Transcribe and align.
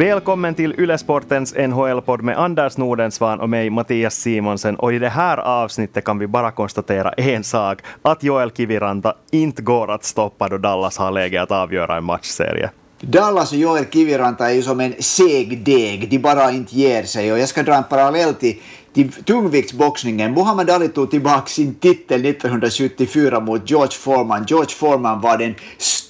Välkommen 0.00 0.54
till 0.54 0.74
Ylesportens 0.78 1.54
NHL-podd 1.54 2.22
med 2.22 2.38
Anders 2.38 2.76
Nordensvan 2.76 3.40
och 3.40 3.48
mig 3.48 3.70
Mattias 3.70 4.14
Simonsen. 4.14 4.76
Och 4.76 4.92
i 4.92 4.98
det 4.98 5.08
här 5.08 5.36
avsnittet 5.36 6.04
kan 6.04 6.18
vi 6.18 6.26
bara 6.26 6.50
konstatera 6.50 7.12
en 7.12 7.44
sak, 7.44 7.78
att 8.02 8.22
Joel 8.22 8.50
Kiviranta 8.50 9.14
inte 9.30 9.62
går 9.62 9.90
att 9.90 10.04
stoppa 10.04 10.48
då 10.48 10.58
Dallas 10.58 10.98
har 10.98 11.10
läge 11.10 11.42
att 11.42 11.50
avgöra 11.50 11.96
en 11.96 12.04
matchserie. 12.04 12.70
Dallas 13.00 13.52
och 13.52 13.58
Joel 13.58 13.84
Kiviranta 13.84 14.50
är 14.50 14.54
ju 14.54 14.62
som 14.62 14.80
en 14.80 14.94
seg 14.98 15.64
deg, 15.64 16.10
de 16.10 16.18
bara 16.18 16.50
inte 16.50 16.76
ger 16.76 17.02
sig. 17.02 17.32
Och 17.32 17.38
jag 17.38 17.48
ska 17.48 17.62
dra 17.62 17.74
en 17.74 17.84
parallell 17.84 18.34
till, 18.34 18.56
till 18.94 19.12
tungviktsboxningen. 19.12 20.32
Muhammad 20.32 20.70
Ali 20.70 20.88
tog 20.88 21.10
tillbaka 21.10 21.46
sin 21.46 21.74
titel 21.74 22.26
1974 22.26 23.40
mot 23.40 23.70
George 23.70 23.92
Foreman. 23.92 24.44
George 24.48 24.70
Foreman 24.70 25.20
var 25.20 25.38
den 25.38 25.54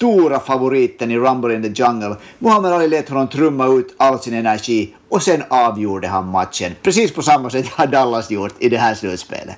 stora 0.01 0.41
favoriten 0.41 1.11
i 1.11 1.19
Rumble 1.19 1.55
in 1.55 1.63
the 1.63 1.83
Jungle. 1.83 2.17
Muhammad 2.39 2.73
Ali 2.73 2.89
lät 2.89 3.09
honom 3.09 3.29
trumma 3.29 3.67
ut 3.67 3.95
all 3.97 4.19
sin 4.19 4.35
energi 4.35 4.95
och 5.09 5.23
sen 5.23 5.43
avgjorde 5.49 6.09
han 6.09 6.29
matchen. 6.29 6.73
Precis 6.83 7.13
på 7.13 7.23
samma 7.23 7.51
sätt 7.51 7.69
har 7.69 7.87
Dallas 7.87 8.31
gjort 8.31 8.55
i 8.59 8.69
det 8.69 8.79
här 8.79 8.95
slutspelet. 8.95 9.57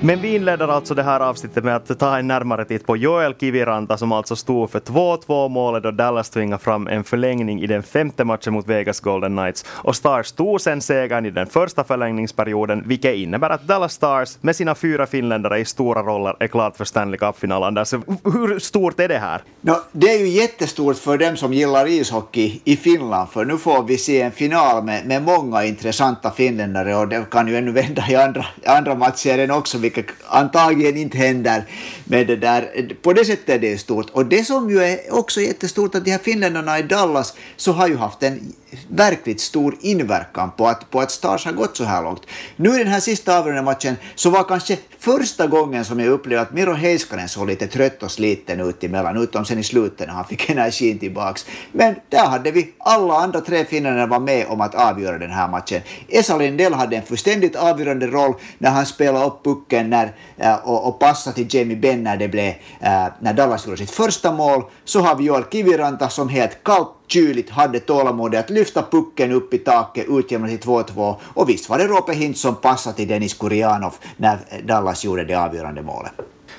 Men 0.00 0.20
vi 0.20 0.34
inleder 0.34 0.68
alltså 0.68 0.94
det 0.94 1.02
här 1.02 1.20
avsnittet 1.20 1.64
med 1.64 1.76
att 1.76 1.98
ta 1.98 2.18
en 2.18 2.26
närmare 2.26 2.64
titt 2.64 2.86
på 2.86 2.96
Joel 2.96 3.34
Kiviranta 3.40 3.96
som 3.96 4.12
alltså 4.12 4.36
stod 4.36 4.70
för 4.70 4.80
2-2 4.80 5.48
målet 5.48 5.82
då 5.82 5.90
Dallas 5.90 6.30
tvingade 6.30 6.62
fram 6.62 6.86
en 6.86 7.04
förlängning 7.04 7.62
i 7.62 7.66
den 7.66 7.82
femte 7.82 8.24
matchen 8.24 8.52
mot 8.52 8.66
Vegas 8.66 9.00
Golden 9.00 9.36
Knights. 9.36 9.64
Och 9.68 9.96
Stars 9.96 10.32
tog 10.32 10.60
sen 10.60 10.80
segern 10.80 11.26
i 11.26 11.30
den 11.30 11.46
första 11.46 11.84
förlängningsperioden, 11.84 12.82
vilket 12.86 13.14
innebär 13.14 13.50
att 13.50 13.62
Dallas 13.62 13.92
Stars 13.92 14.38
med 14.40 14.56
sina 14.56 14.74
fyra 14.74 15.06
finländare 15.06 15.58
i 15.58 15.64
stora 15.64 16.02
roller 16.02 16.36
är 16.40 16.46
klart 16.46 16.76
för 16.76 16.84
Stanley 16.84 17.18
Cup-finalen. 17.18 17.78
Alltså, 17.78 18.02
hur 18.24 18.58
stort 18.58 19.00
är 19.00 19.08
det 19.08 19.18
här? 19.18 19.42
No, 19.60 19.74
det 19.92 20.06
är 20.06 20.18
ju 20.18 20.28
jättestort 20.28 20.96
för 20.96 21.18
dem 21.18 21.36
som 21.36 21.52
gillar 21.52 21.86
ishockey 21.86 22.60
i 22.64 22.76
Finland, 22.76 23.28
för 23.28 23.44
nu 23.44 23.58
får 23.58 23.82
vi 23.82 23.98
se 23.98 24.20
en 24.20 24.32
final 24.32 24.84
med, 24.84 25.06
med 25.06 25.22
många 25.22 25.64
intressanta 25.64 26.30
finländare 26.30 26.96
och 26.96 27.08
det 27.08 27.30
kan 27.30 27.48
ju 27.48 27.56
ännu 27.56 27.72
vända 27.72 28.04
i 28.10 28.16
andra, 28.16 28.46
andra 28.66 28.94
matcher 28.94 29.50
också 29.50 29.78
vilket 29.96 30.14
antagligen 30.26 30.96
inte 30.96 31.18
händer. 31.18 31.64
Men 32.04 32.26
det 32.26 32.36
där, 32.36 32.94
på 33.02 33.12
det 33.12 33.24
sättet 33.24 33.48
är 33.48 33.58
det 33.58 33.78
stort. 33.78 34.10
Och 34.10 34.26
det 34.26 34.44
som 34.44 34.70
ju 34.70 34.78
är 34.82 35.14
också 35.14 35.40
jättestort 35.40 35.94
att 35.94 36.04
de 36.04 36.10
här 36.10 36.18
finländarna 36.18 36.78
i 36.78 36.82
Dallas 36.82 37.34
så 37.56 37.72
har 37.72 37.88
ju 37.88 37.96
haft 37.96 38.22
en 38.22 38.52
verkligt 38.88 39.40
stor 39.40 39.76
inverkan 39.80 40.50
på 40.56 40.66
att, 40.66 40.90
på 40.90 41.00
att 41.00 41.10
Stars 41.10 41.44
har 41.44 41.52
gått 41.52 41.76
så 41.76 41.84
här 41.84 42.02
långt. 42.02 42.22
Nu 42.56 42.74
i 42.74 42.78
den 42.78 42.92
här 42.92 43.00
sista 43.00 43.38
avgörande 43.38 43.62
matchen 43.62 43.96
så 44.14 44.30
var 44.30 44.44
kanske 44.44 44.76
första 44.98 45.46
gången 45.46 45.84
som 45.84 46.00
jag 46.00 46.08
upplevde 46.08 46.42
att 46.42 46.52
Miro 46.52 46.72
Heiskanen 46.72 47.28
såg 47.28 47.46
lite 47.46 47.66
trött 47.66 48.02
och 48.02 48.10
sliten 48.10 48.60
ut 48.60 48.84
emellan, 48.84 49.16
utom 49.22 49.44
sen 49.44 49.58
i 49.58 49.64
slutet 49.64 50.06
när 50.06 50.14
han 50.14 50.24
fick 50.24 50.50
energin 50.50 50.98
tillbaks. 50.98 51.46
Men 51.72 51.94
där 52.08 52.26
hade 52.26 52.50
vi 52.50 52.74
alla 52.78 53.14
andra 53.14 53.40
tre 53.40 53.64
finnarna 53.64 54.06
var 54.06 54.20
med 54.20 54.46
om 54.48 54.60
att 54.60 54.74
avgöra 54.74 55.18
den 55.18 55.30
här 55.30 55.48
matchen. 55.48 55.82
Esa 56.08 56.36
Lindell 56.36 56.74
hade 56.74 56.96
en 56.96 57.02
fullständigt 57.02 57.56
avgörande 57.56 58.06
roll 58.06 58.34
när 58.58 58.70
han 58.70 58.86
spelade 58.86 59.26
upp 59.26 59.44
pucken 59.44 59.90
när, 59.90 60.14
äh, 60.36 60.54
och, 60.54 60.88
och 60.88 60.98
passade 60.98 61.36
till 61.36 61.54
Jamie 61.54 61.76
Benn 61.76 62.02
när 62.02 62.16
det 62.16 62.28
blev, 62.28 62.54
äh, 62.80 63.06
när 63.20 63.32
Dallas 63.32 63.66
gjorde 63.66 63.78
sitt 63.78 63.90
första 63.90 64.32
mål. 64.32 64.62
Så 64.84 65.00
har 65.00 65.14
vi 65.14 65.24
Joel 65.24 65.44
Kiviranta 65.52 66.08
som 66.08 66.28
helt 66.28 66.64
kallt 66.64 66.97
kyligt 67.08 67.50
hade 67.50 67.80
tålamodet 67.80 68.44
att 68.44 68.50
lyfta 68.50 68.82
pucken 68.82 69.32
upp 69.32 69.54
i 69.54 69.58
taket, 69.58 70.06
utjämna 70.08 70.48
till 70.48 70.58
2-2 70.58 71.16
och 71.22 71.48
visst 71.48 71.68
var 71.68 71.78
det 71.78 71.86
Roope 71.86 72.12
Hintz 72.12 72.40
som 72.40 72.54
passade 72.54 72.96
till 72.96 73.08
Dennis 73.08 73.34
Kurianov 73.34 73.94
när 74.16 74.38
Dallas 74.64 75.04
gjorde 75.04 75.24
det 75.24 75.34
avgörande 75.34 75.82
målet. 75.82 76.12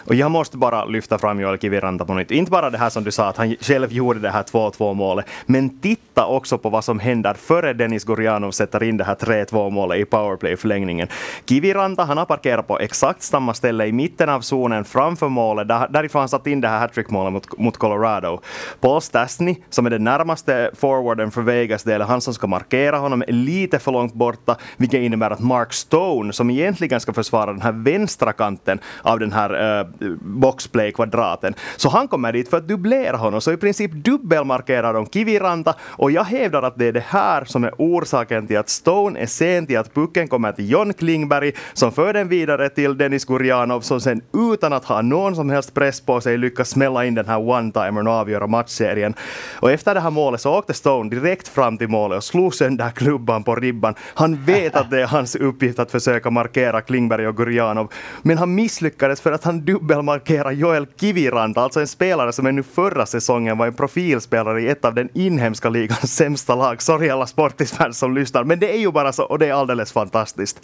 Och 0.10 0.16
jag 0.16 0.32
måste 0.32 0.58
bara 0.58 0.86
lyfta 0.86 1.18
fram 1.18 1.40
Joel 1.40 1.60
Kiviranta 1.60 2.06
på 2.06 2.14
nytt. 2.14 2.32
Inte 2.32 2.52
bara 2.52 2.70
det 2.70 2.78
här 2.78 2.90
som 2.90 3.04
du 3.04 3.12
sa, 3.12 3.28
att 3.28 3.38
han 3.38 3.56
själv 3.62 3.94
gjorde 3.94 4.20
det 4.20 4.30
här 4.30 4.44
2-2 4.44 4.94
målet, 4.94 5.26
men 5.46 5.80
titta 5.80 6.26
också 6.26 6.58
på 6.58 6.70
vad 6.70 6.84
som 6.84 7.00
händer 7.00 7.34
före 7.34 7.74
Denis 7.74 8.04
Gurianov 8.04 8.52
sätter 8.52 8.84
in 8.84 8.98
det 8.98 9.04
här 9.04 9.16
3-2 9.16 9.70
målet 9.70 10.00
i 10.00 10.06
powerplay-förlängningen. 10.06 11.08
Kiviranta, 11.46 12.04
han 12.04 12.18
har 12.18 12.26
parkerat 12.26 12.68
på 12.68 12.80
exakt 12.80 13.22
samma 13.22 13.54
ställe 13.54 13.86
i 13.86 13.92
mitten 13.92 14.30
av 14.30 14.42
zonen 14.42 14.86
framför 14.86 15.30
målet, 15.30 15.68
där, 15.68 15.88
därifrån 15.88 16.20
han 16.20 16.30
satt 16.30 16.48
in 16.48 16.62
det 16.62 16.68
här 16.68 16.80
hattrick-målet 16.80 17.34
mot, 17.34 17.58
mot 17.58 17.78
Colorado. 17.78 18.42
Paul 18.80 19.02
Stastny, 19.02 19.56
som 19.70 19.86
är 19.86 19.90
den 19.90 20.04
närmaste 20.04 20.72
forwarden 20.74 21.32
för 21.32 21.42
Vegas 21.42 21.84
del, 21.84 22.02
han 22.02 22.22
som 22.22 22.34
ska 22.34 22.48
markera 22.48 22.98
honom, 22.98 23.22
är 23.28 23.32
lite 23.32 23.80
för 23.80 23.92
långt 23.92 24.14
borta, 24.14 24.56
vilket 24.78 25.02
innebär 25.02 25.32
att 25.32 25.40
Mark 25.40 25.74
Stone, 25.74 26.34
som 26.34 26.50
egentligen 26.50 27.00
ska 27.00 27.14
försvara 27.14 27.46
den 27.46 27.62
här 27.62 27.72
vänstra 27.72 28.34
kanten 28.34 28.80
av 29.02 29.20
den 29.20 29.32
här 29.32 29.80
uh, 29.80 29.88
boxplay-kvadraten. 30.22 31.54
Så 31.78 31.90
han 31.90 32.08
kommer 32.08 32.34
dit 32.34 32.50
för 32.50 32.58
att 32.58 32.68
dubblera 32.68 33.18
honom, 33.18 33.42
så 33.42 33.52
i 33.52 33.58
princip 33.58 33.92
dubbelmarkerar 33.92 34.94
de 34.94 35.06
Kiviranta 35.06 35.76
och 35.82 36.12
jag 36.12 36.24
hävdar 36.24 36.64
att 36.64 36.78
det 36.78 36.86
är 36.86 36.92
det 36.92 37.04
här 37.08 37.46
som 37.46 37.64
är 37.64 37.72
orsaken 37.78 38.48
till 38.48 38.58
att 38.58 38.70
Stone 38.70 39.20
är 39.20 39.26
sen 39.26 39.66
till 39.66 39.78
att 39.78 39.94
pucken 39.94 40.28
kommer 40.28 40.52
till 40.52 40.72
John 40.72 40.94
Klingberg 40.94 41.52
som 41.74 41.92
för 41.92 42.14
den 42.14 42.28
vidare 42.28 42.70
till 42.70 42.98
Dennis 42.98 43.26
Gurjanov, 43.26 43.82
som 43.82 44.02
sen 44.02 44.22
utan 44.54 44.74
att 44.74 44.86
ha 44.86 45.02
någon 45.02 45.36
som 45.36 45.50
helst 45.50 45.74
press 45.74 46.02
på 46.02 46.22
sig 46.22 46.38
lyckas 46.38 46.70
smälla 46.70 47.06
in 47.06 47.16
den 47.16 47.26
här 47.26 47.40
one-timern 47.40 48.08
och 48.08 48.14
avgöra 48.14 48.48
matchserien. 48.48 49.14
Och 49.60 49.72
efter 49.72 49.94
det 49.94 50.00
här 50.00 50.12
målet 50.12 50.42
så 50.42 50.58
åkte 50.58 50.74
Stone 50.74 51.10
direkt 51.10 51.48
fram 51.48 51.78
till 51.78 51.88
målet 51.88 52.18
och 52.18 52.24
slog 52.24 52.56
sönder 52.56 52.90
klubban 52.90 53.44
på 53.44 53.56
ribban. 53.56 53.94
Han 54.14 54.44
vet 54.46 54.76
att 54.76 54.92
det 54.92 55.02
är 55.02 55.08
hans 55.08 55.36
uppgift 55.36 55.80
att 55.80 55.92
försöka 55.92 56.30
markera 56.30 56.82
Klingberg 56.82 57.28
och 57.28 57.38
Gurjanov, 57.38 57.94
men 58.22 58.38
han 58.38 58.56
misslyckades 58.56 59.22
för 59.22 59.32
att 59.32 59.44
han 59.44 59.66
dubbelmarkera 59.80 60.52
Joel 60.52 60.88
Kiviranta, 61.00 61.62
alltså 61.62 61.80
en 61.80 61.88
spelare 61.88 62.34
som 62.34 62.46
ännu 62.46 62.64
förra 62.64 63.06
säsongen 63.06 63.58
var 63.58 63.68
en 63.68 63.74
profilspelare 63.74 64.62
i 64.62 64.68
ett 64.68 64.86
av 64.86 64.94
den 64.94 65.10
inhemska 65.14 65.70
ligans 65.70 66.16
sämsta 66.16 66.56
lag. 66.56 66.82
Sorry 66.82 67.10
alla 67.10 67.28
sportisfans 67.28 67.98
som 67.98 68.16
lyssnar, 68.16 68.44
men 68.44 68.60
det 68.60 68.74
är 68.74 68.80
ju 68.80 68.92
bara 68.92 69.14
så 69.14 69.24
och 69.24 69.40
det 69.40 69.48
är 69.48 69.54
alldeles 69.54 69.92
fantastiskt. 69.92 70.62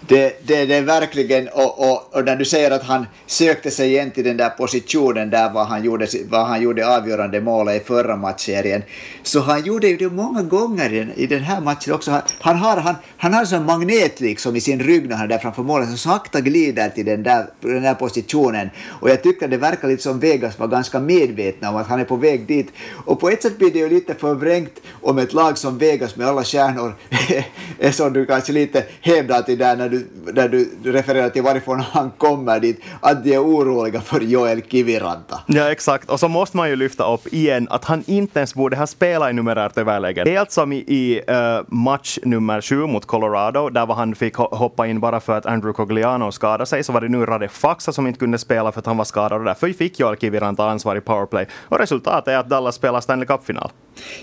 Det, 0.00 0.46
det, 0.46 0.64
det 0.64 0.74
är 0.74 0.82
verkligen, 0.82 1.48
och, 1.48 1.90
och, 1.90 2.14
och, 2.16 2.24
när 2.24 2.36
du 2.36 2.44
säger 2.44 2.70
att 2.70 2.82
han 2.82 3.06
sökte 3.26 3.70
sig 3.70 3.88
igen 3.88 4.10
till 4.10 4.24
den 4.24 4.36
där 4.36 4.50
positionen 4.50 5.30
där 5.30 5.50
vad 5.52 5.66
han 5.66 5.84
gjorde, 5.84 6.06
vad 6.28 6.46
han 6.46 6.62
gjorde 6.62 6.96
avgörande 6.96 7.40
målet 7.40 7.82
i 7.82 7.84
förra 7.84 8.16
matchserien, 8.16 8.82
så 9.22 9.40
han 9.40 9.64
gjorde 9.64 9.88
ju 9.88 9.96
det 9.96 10.10
många 10.10 10.42
gånger 10.42 10.92
i 10.92 10.98
den, 10.98 11.12
i 11.12 11.26
den 11.26 11.42
här 11.42 11.60
matchen 11.60 11.94
också. 11.94 12.10
Han, 12.10 12.22
han 12.40 12.56
har, 12.56 12.76
han, 12.76 12.94
han 13.16 13.34
har 13.34 13.54
en 13.54 13.64
magnet 13.64 14.20
liksom 14.20 14.56
i 14.56 14.60
sin 14.60 14.80
rygg 14.80 15.08
när 15.08 15.16
han 15.16 15.24
är 15.24 15.28
där 15.28 15.38
framför 15.38 15.62
målet, 15.62 15.88
som 15.88 15.98
sakta 15.98 16.40
glider 16.40 16.88
till 16.88 17.06
den 17.06 17.22
där, 17.22 17.46
den 17.60 17.82
där 17.82 17.94
positionen. 17.94 18.70
Och 18.88 19.10
jag 19.10 19.22
tycker 19.22 19.48
det 19.48 19.56
verkar 19.56 19.88
lite 19.88 20.02
som 20.02 20.20
Vegas 20.20 20.58
var 20.58 20.66
ganska 20.66 21.00
medvetna 21.00 21.70
om 21.70 21.76
att 21.76 21.86
han 21.86 22.00
är 22.00 22.04
på 22.04 22.16
väg 22.16 22.46
dit. 22.46 22.72
Och 23.06 23.20
på 23.20 23.28
ett 23.28 23.42
sätt 23.42 23.58
blir 23.58 23.70
det 23.70 23.78
ju 23.78 23.88
lite 23.88 24.14
förvrängt 24.14 24.80
om 25.02 25.18
ett 25.18 25.32
lag 25.32 25.58
som 25.58 25.78
Vegas 25.78 26.16
med 26.16 26.26
alla 26.26 26.44
stjärnor 26.44 26.94
är 27.78 27.90
som 27.90 28.12
du 28.12 28.26
kanske 28.26 28.52
lite 28.52 28.84
hävdar 29.00 29.42
till 29.42 29.58
där 29.58 29.87
när 29.88 29.96
du, 29.96 30.08
när 30.32 30.48
du 30.82 30.92
refererar 30.92 31.30
till 31.30 31.42
varifrån 31.42 31.80
han 31.92 32.10
kommer 32.10 32.60
dit, 32.60 32.80
att 33.00 33.24
de 33.24 33.34
är 33.34 33.38
oroliga 33.38 34.00
för 34.00 34.20
Joel 34.20 34.62
Kiviranta. 34.62 35.40
Ja, 35.46 35.72
exakt. 35.72 36.10
Och 36.10 36.20
så 36.20 36.28
måste 36.28 36.56
man 36.56 36.68
ju 36.68 36.76
lyfta 36.76 37.12
upp 37.14 37.26
igen 37.32 37.68
att 37.70 37.84
han 37.84 38.04
inte 38.06 38.38
ens 38.38 38.54
borde 38.54 38.76
ha 38.76 38.86
spelat 38.86 39.30
i 39.30 39.32
numerärt 39.32 39.78
överläge. 39.78 40.24
Helt 40.26 40.52
som 40.52 40.72
i, 40.72 40.76
i 40.76 41.20
uh, 41.30 41.64
match 41.68 42.18
nummer 42.22 42.60
sju 42.60 42.86
mot 42.86 43.06
Colorado, 43.06 43.68
där 43.68 43.86
var 43.86 43.94
han 43.94 44.14
fick 44.14 44.36
hoppa 44.36 44.86
in 44.86 45.00
bara 45.00 45.20
för 45.20 45.38
att 45.38 45.46
Andrew 45.46 45.72
Cogliano 45.72 46.32
skadade 46.32 46.66
sig, 46.66 46.84
så 46.84 46.92
var 46.92 47.00
det 47.00 47.08
nu 47.08 47.26
Radek 47.26 47.50
Faxa 47.50 47.92
som 47.92 48.06
inte 48.06 48.18
kunde 48.18 48.38
spela 48.38 48.72
för 48.72 48.78
att 48.78 48.86
han 48.86 48.96
var 48.96 49.04
skadad 49.04 49.38
och 49.38 49.44
därför 49.44 49.72
fick 49.72 50.00
Joel 50.00 50.16
Kiviranta 50.16 50.70
ansvar 50.70 50.96
i 50.96 51.00
powerplay. 51.00 51.46
Och 51.68 51.78
resultatet 51.78 52.28
är 52.28 52.36
att 52.36 52.48
Dallas 52.48 52.74
spelar 52.74 53.00
Stanley 53.00 53.26
Cup-final. 53.26 53.70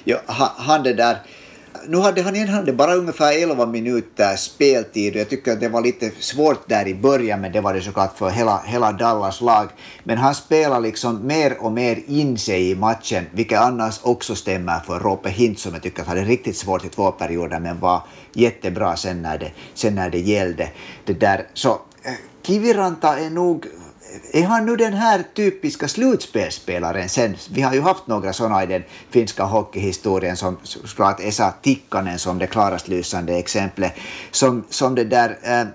Ja, 0.03 0.17
han 0.57 0.83
det 0.83 0.94
där 0.94 1.17
nu 1.88 1.98
hade 1.98 2.22
han, 2.22 2.48
hade 2.48 2.74
bara 2.74 2.95
ungefär 2.95 3.44
11 3.44 3.66
minuter 3.66 4.36
speltid 4.36 5.13
och 5.13 5.19
jag 5.19 5.30
tycker 5.30 5.51
att 5.51 5.60
det 5.60 5.69
var 5.69 5.81
lite 5.81 6.12
svårt 6.19 6.69
där 6.69 6.88
i 6.88 6.95
början 6.95 7.42
men 7.42 7.51
det 7.51 7.62
var 7.62 7.74
det 7.74 7.81
såklart 7.81 8.18
för 8.18 8.30
hela, 8.30 8.62
hela 8.66 8.92
Dallas 8.92 9.42
lag. 9.42 9.69
Men 10.04 10.18
han 10.18 10.36
spelar 10.36 10.80
liksom 10.80 11.27
mer 11.27 11.57
och 11.60 11.72
mer 11.72 12.00
in 12.07 12.38
sig 12.38 12.69
i 12.69 12.75
matchen 12.75 13.25
vilket 13.31 13.60
annars 13.60 14.00
också 14.04 14.36
stämmer 14.36 14.80
för 14.80 15.00
Rope 15.00 15.30
Hint 15.30 15.60
som 15.60 15.74
jag 15.74 15.83
tycker 15.83 16.04
hade 16.04 16.24
riktigt 16.24 16.57
svårt 16.57 16.86
i 16.86 16.89
två 16.89 17.12
perioder 17.12 17.60
men 17.60 17.80
var 17.80 18.01
jättebra 18.33 18.95
sen 18.95 19.22
när 19.22 19.38
det, 19.38 19.51
sen 19.74 19.95
när 19.95 20.10
det 20.10 20.19
gällde. 20.19 20.69
Det 21.06 21.13
där. 21.13 21.48
Så 21.54 21.69
eh, 22.04 22.13
Kiviranta 22.44 23.19
är 23.19 23.30
nog 23.30 23.66
är 24.33 24.44
han 24.44 24.65
nu 24.65 24.75
den 24.75 24.94
här 24.94 25.23
typiska 25.33 25.88
slutspelsspelaren 25.88 27.09
sen? 27.09 27.35
Vi 27.51 27.62
har 27.62 27.73
ju 27.73 27.81
haft 27.81 28.07
några 28.07 28.33
sådana 28.33 28.63
i 28.63 28.65
den 28.65 28.83
finska 29.09 29.44
hockeyhistorien 29.44 30.38
som 30.38 30.57
såklart 30.63 31.19
Esa 31.19 31.51
Tikkanen 31.62 32.19
som 32.19 32.39
det 32.39 32.47
klarast 32.47 32.88
lysande 32.88 33.38
exemplet 33.38 33.94
som, 34.31 34.63
som 34.69 34.95
det 34.95 35.03
där 35.03 35.38
äh, 35.44 35.65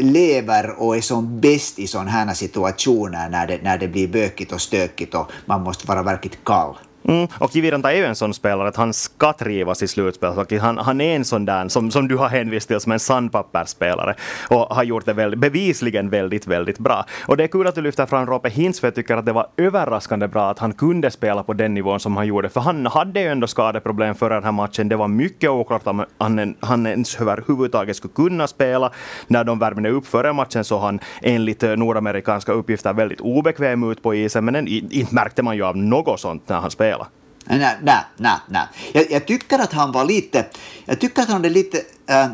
lever 0.00 0.82
och 0.82 0.96
är 0.96 1.00
som 1.00 1.40
bäst 1.40 1.78
i 1.78 1.86
sådana 1.86 2.10
här 2.10 2.34
situationer 2.34 3.28
när 3.28 3.46
det, 3.46 3.62
när 3.62 3.78
det 3.78 3.88
blir 3.88 4.08
bökigt 4.08 4.52
och 4.52 4.60
stökigt 4.60 5.14
och 5.14 5.32
man 5.46 5.62
måste 5.62 5.86
vara 5.86 6.02
verkligt 6.02 6.44
kall. 6.44 6.76
Mm, 7.08 7.28
och 7.38 7.52
Kiviranta 7.52 7.92
är 7.92 7.96
ju 7.96 8.04
en 8.04 8.14
sån 8.14 8.34
spelare 8.34 8.68
att 8.68 8.76
han 8.76 8.92
ska 8.92 9.32
trivas 9.32 9.82
i 9.82 9.88
slutspel. 9.88 10.60
Han, 10.60 10.78
han 10.78 11.00
är 11.00 11.16
en 11.16 11.24
sån 11.24 11.44
där 11.44 11.68
som, 11.68 11.90
som 11.90 12.08
du 12.08 12.16
har 12.16 12.28
hänvisat 12.28 12.68
till 12.68 12.80
som 12.80 12.92
en 12.92 13.00
sandpappersspelare 13.00 14.14
och 14.48 14.58
har 14.58 14.84
gjort 14.84 15.04
det 15.04 15.12
väldigt, 15.12 15.40
bevisligen 15.40 16.10
väldigt, 16.10 16.46
väldigt 16.46 16.78
bra. 16.78 17.04
Och 17.26 17.36
det 17.36 17.44
är 17.44 17.48
kul 17.48 17.66
att 17.66 17.74
du 17.74 17.80
lyfter 17.80 18.06
fram 18.06 18.26
Rope 18.26 18.48
Hintz 18.48 18.80
för 18.80 18.86
jag 18.86 18.94
tycker 18.94 19.16
att 19.16 19.26
det 19.26 19.32
var 19.32 19.46
överraskande 19.56 20.28
bra 20.28 20.50
att 20.50 20.58
han 20.58 20.72
kunde 20.72 21.10
spela 21.10 21.42
på 21.42 21.52
den 21.52 21.74
nivån 21.74 22.00
som 22.00 22.16
han 22.16 22.26
gjorde. 22.26 22.48
För 22.48 22.60
han 22.60 22.86
hade 22.86 23.20
ju 23.20 23.28
ändå 23.28 23.46
skadeproblem 23.46 24.14
före 24.14 24.34
den 24.34 24.44
här 24.44 24.52
matchen. 24.52 24.88
Det 24.88 24.96
var 24.96 25.08
mycket 25.08 25.50
oklart 25.50 25.86
om 25.86 26.04
han, 26.18 26.54
han 26.60 26.86
ens 26.86 27.20
överhuvudtaget 27.20 27.96
skulle 27.96 28.14
kunna 28.14 28.46
spela. 28.46 28.92
När 29.26 29.44
de 29.44 29.58
värmde 29.58 29.90
upp 29.90 30.06
före 30.06 30.32
matchen 30.32 30.64
så 30.64 30.78
han 30.78 31.00
enligt 31.22 31.62
nordamerikanska 31.62 32.52
uppgifter 32.52 32.92
väldigt 32.92 33.20
obekväm 33.20 33.90
ut 33.90 34.02
på 34.02 34.14
isen. 34.14 34.44
Men 34.44 34.68
inte 34.68 35.14
märkte 35.14 35.42
man 35.42 35.56
ju 35.56 35.64
av 35.64 35.76
något 35.76 36.20
sånt 36.20 36.48
när 36.48 36.60
han 36.60 36.70
spelade. 36.70 36.93
Nej, 37.46 37.76
nej, 37.82 38.00
nej. 38.16 38.36
nej. 38.48 38.66
Jag, 38.92 39.10
jag, 39.10 39.26
tycker 39.26 39.58
att 39.58 39.72
han 39.72 39.92
var 39.92 40.04
lite, 40.04 40.46
jag 40.84 41.00
tycker 41.00 41.22
att 41.22 41.28
han 41.28 41.44
är 41.44 41.50
lite 41.50 41.78
äh, 42.06 42.26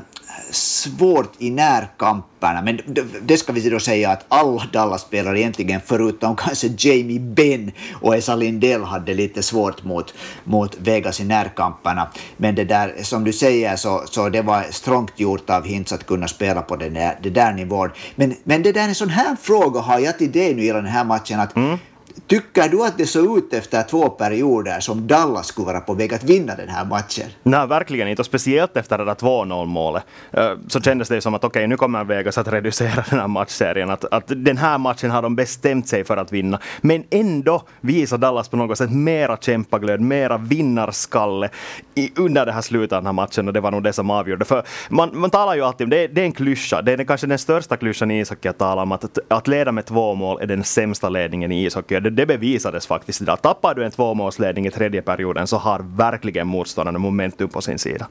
svårt 0.50 1.32
i 1.38 1.50
närkamperna, 1.50 2.62
men 2.62 2.80
det, 3.22 3.36
ska 3.36 3.52
vi 3.52 3.70
då 3.70 3.80
säga 3.80 4.10
att 4.10 4.24
alla 4.28 4.62
Dallas-spelare 4.72 5.40
egentligen, 5.40 5.80
förutom 5.86 6.36
kanske 6.36 6.68
Jamie 6.78 7.20
Benn 7.20 7.72
och 7.92 8.16
Esa 8.16 8.36
Lindell, 8.36 8.82
hade 8.82 9.14
lite 9.14 9.42
svårt 9.42 9.84
mot, 9.84 10.14
mot 10.44 10.76
Vegas 10.78 11.20
i 11.20 11.24
närkamperna. 11.24 12.08
Men 12.36 12.54
det 12.54 12.64
där, 12.64 12.94
som 13.02 13.24
du 13.24 13.32
säger, 13.32 13.76
så, 13.76 14.02
så 14.06 14.28
det 14.28 14.42
var 14.42 14.62
strångt 14.70 15.20
gjort 15.20 15.50
av 15.50 15.64
Hintz 15.64 15.92
att 15.92 16.06
kunna 16.06 16.28
spela 16.28 16.62
på 16.62 16.76
den 16.76 16.94
där, 16.94 17.18
det 17.22 17.30
där 17.30 17.52
nivån. 17.52 17.90
Men, 18.14 18.34
men 18.44 18.62
det 18.62 18.72
där, 18.72 18.88
en 18.88 18.94
sån 18.94 19.10
här 19.10 19.36
fråga 19.42 19.80
har 19.80 19.98
jag 19.98 20.18
till 20.18 20.32
dig 20.32 20.54
nu 20.54 20.64
i 20.64 20.72
den 20.72 20.86
här 20.86 21.04
matchen, 21.04 21.40
att 21.40 21.56
mm 21.56 21.78
Tycker 22.26 22.68
du 22.68 22.84
att 22.84 22.98
det 22.98 23.06
såg 23.06 23.38
ut 23.38 23.52
efter 23.52 23.82
två 23.82 24.08
perioder 24.08 24.80
som 24.80 25.06
Dallas 25.06 25.46
skulle 25.46 25.66
vara 25.66 25.80
på 25.80 25.94
väg 25.94 26.14
att 26.14 26.24
vinna 26.24 26.56
den 26.56 26.68
här 26.68 26.84
matchen? 26.84 27.26
Nej, 27.42 27.66
verkligen 27.66 28.08
inte. 28.08 28.22
Och 28.22 28.26
speciellt 28.26 28.76
efter 28.76 28.98
det 28.98 29.04
där 29.04 29.14
2-0 29.14 29.66
målet 29.66 30.04
eh, 30.30 30.52
så 30.68 30.80
kändes 30.80 31.08
det 31.08 31.20
som 31.20 31.34
att 31.34 31.44
okej, 31.44 31.60
okay, 31.60 31.66
nu 31.66 31.76
kommer 31.76 32.04
Vegas 32.04 32.38
att 32.38 32.48
reducera 32.48 33.04
den 33.10 33.18
här 33.18 33.28
matchserien. 33.28 33.90
Att, 33.90 34.04
att 34.04 34.24
den 34.26 34.56
här 34.56 34.78
matchen 34.78 35.10
har 35.10 35.22
de 35.22 35.36
bestämt 35.36 35.88
sig 35.88 36.04
för 36.04 36.16
att 36.16 36.32
vinna. 36.32 36.58
Men 36.80 37.04
ändå 37.10 37.62
visar 37.80 38.18
Dallas 38.18 38.48
på 38.48 38.56
något 38.56 38.78
sätt 38.78 38.90
mera 38.90 39.36
kämpaglöd, 39.36 40.00
mera 40.00 40.38
vinnarskalle 40.38 41.48
i, 41.94 42.12
under 42.16 42.46
det 42.46 42.52
här 42.52 42.60
slutet 42.60 42.92
av 42.92 43.02
den 43.02 43.06
här 43.06 43.12
matchen. 43.12 43.48
Och 43.48 43.54
det 43.54 43.60
var 43.60 43.70
nog 43.70 43.82
det 43.82 43.92
som 43.92 44.10
avgjorde. 44.10 44.44
För 44.44 44.62
man, 44.88 45.10
man 45.12 45.30
talar 45.30 45.54
ju 45.54 45.62
alltid 45.62 45.84
om, 45.84 45.90
det, 45.90 46.06
det 46.06 46.20
är 46.20 46.24
en 46.24 46.32
klyscha, 46.32 46.82
det 46.82 46.92
är 46.92 47.04
kanske 47.04 47.26
den 47.26 47.38
största 47.38 47.76
klyschan 47.76 48.10
i 48.10 48.20
ishockey 48.20 48.48
att 48.48 48.58
tala 48.58 48.82
om 48.82 48.92
att, 48.92 49.18
att 49.28 49.48
leda 49.48 49.72
med 49.72 49.86
två 49.86 50.14
mål 50.14 50.38
är 50.40 50.46
den 50.46 50.64
sämsta 50.64 51.08
ledningen 51.08 51.52
i 51.52 51.64
ishockey. 51.64 51.99
Det, 52.00 52.10
det 52.10 52.26
bevisades 52.26 52.86
faktiskt 52.86 53.20
idag. 53.20 53.42
Tappar 53.42 53.74
du 53.74 53.84
en 53.84 53.90
tvåmålsledning 53.90 54.66
i 54.66 54.70
tredje 54.70 55.02
perioden 55.02 55.46
så 55.46 55.56
har 55.56 55.80
verkligen 55.96 56.46
motståndarna 56.46 56.98
momentum 56.98 57.48
på 57.48 57.60
sin 57.60 57.78
sida. 57.78 58.06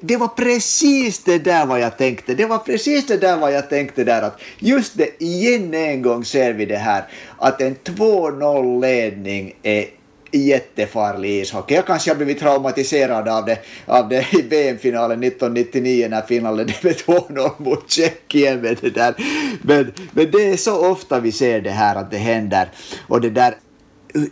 Det 0.00 0.16
var 0.16 0.28
precis 0.28 1.24
det 1.24 1.38
där 1.38 1.66
vad 1.66 1.80
jag 1.80 1.98
tänkte. 1.98 2.34
Det 2.34 2.46
var 2.46 2.58
precis 2.58 3.06
det 3.06 3.16
där 3.16 3.36
vad 3.36 3.52
jag 3.52 3.70
tänkte 3.70 4.04
där 4.04 4.22
att 4.22 4.40
just 4.58 4.98
det, 4.98 5.22
igen 5.22 5.74
en 5.74 6.02
gång 6.02 6.24
ser 6.24 6.52
vi 6.52 6.66
det 6.66 6.76
här 6.76 7.04
att 7.38 7.60
en 7.60 7.76
2-0 7.76 8.80
ledning 8.80 9.52
är 9.62 9.84
jättefarlig 10.32 11.40
ishockey. 11.40 11.74
Jag 11.74 11.86
kanske 11.86 12.10
har 12.10 12.16
blivit 12.16 12.38
traumatiserad 12.38 13.28
av 13.28 13.44
det, 13.44 13.58
av 13.86 14.08
det 14.08 14.26
i 14.32 14.42
VM-finalen 14.42 15.22
1999 15.22 16.08
när 16.10 16.22
Finland 16.22 16.56
ledde 16.56 16.74
med 16.82 16.96
2-0 16.96 17.50
mot 17.62 17.90
Tjeckien. 17.90 18.60
Med 18.60 18.78
det 18.80 18.90
där. 18.90 19.14
Men, 19.62 19.92
men 20.12 20.30
det 20.30 20.50
är 20.50 20.56
så 20.56 20.86
ofta 20.86 21.20
vi 21.20 21.32
ser 21.32 21.60
det 21.60 21.70
här 21.70 21.96
att 21.96 22.10
det 22.10 22.18
händer. 22.18 22.68
Och 23.08 23.20
det 23.20 23.30
där 23.30 23.54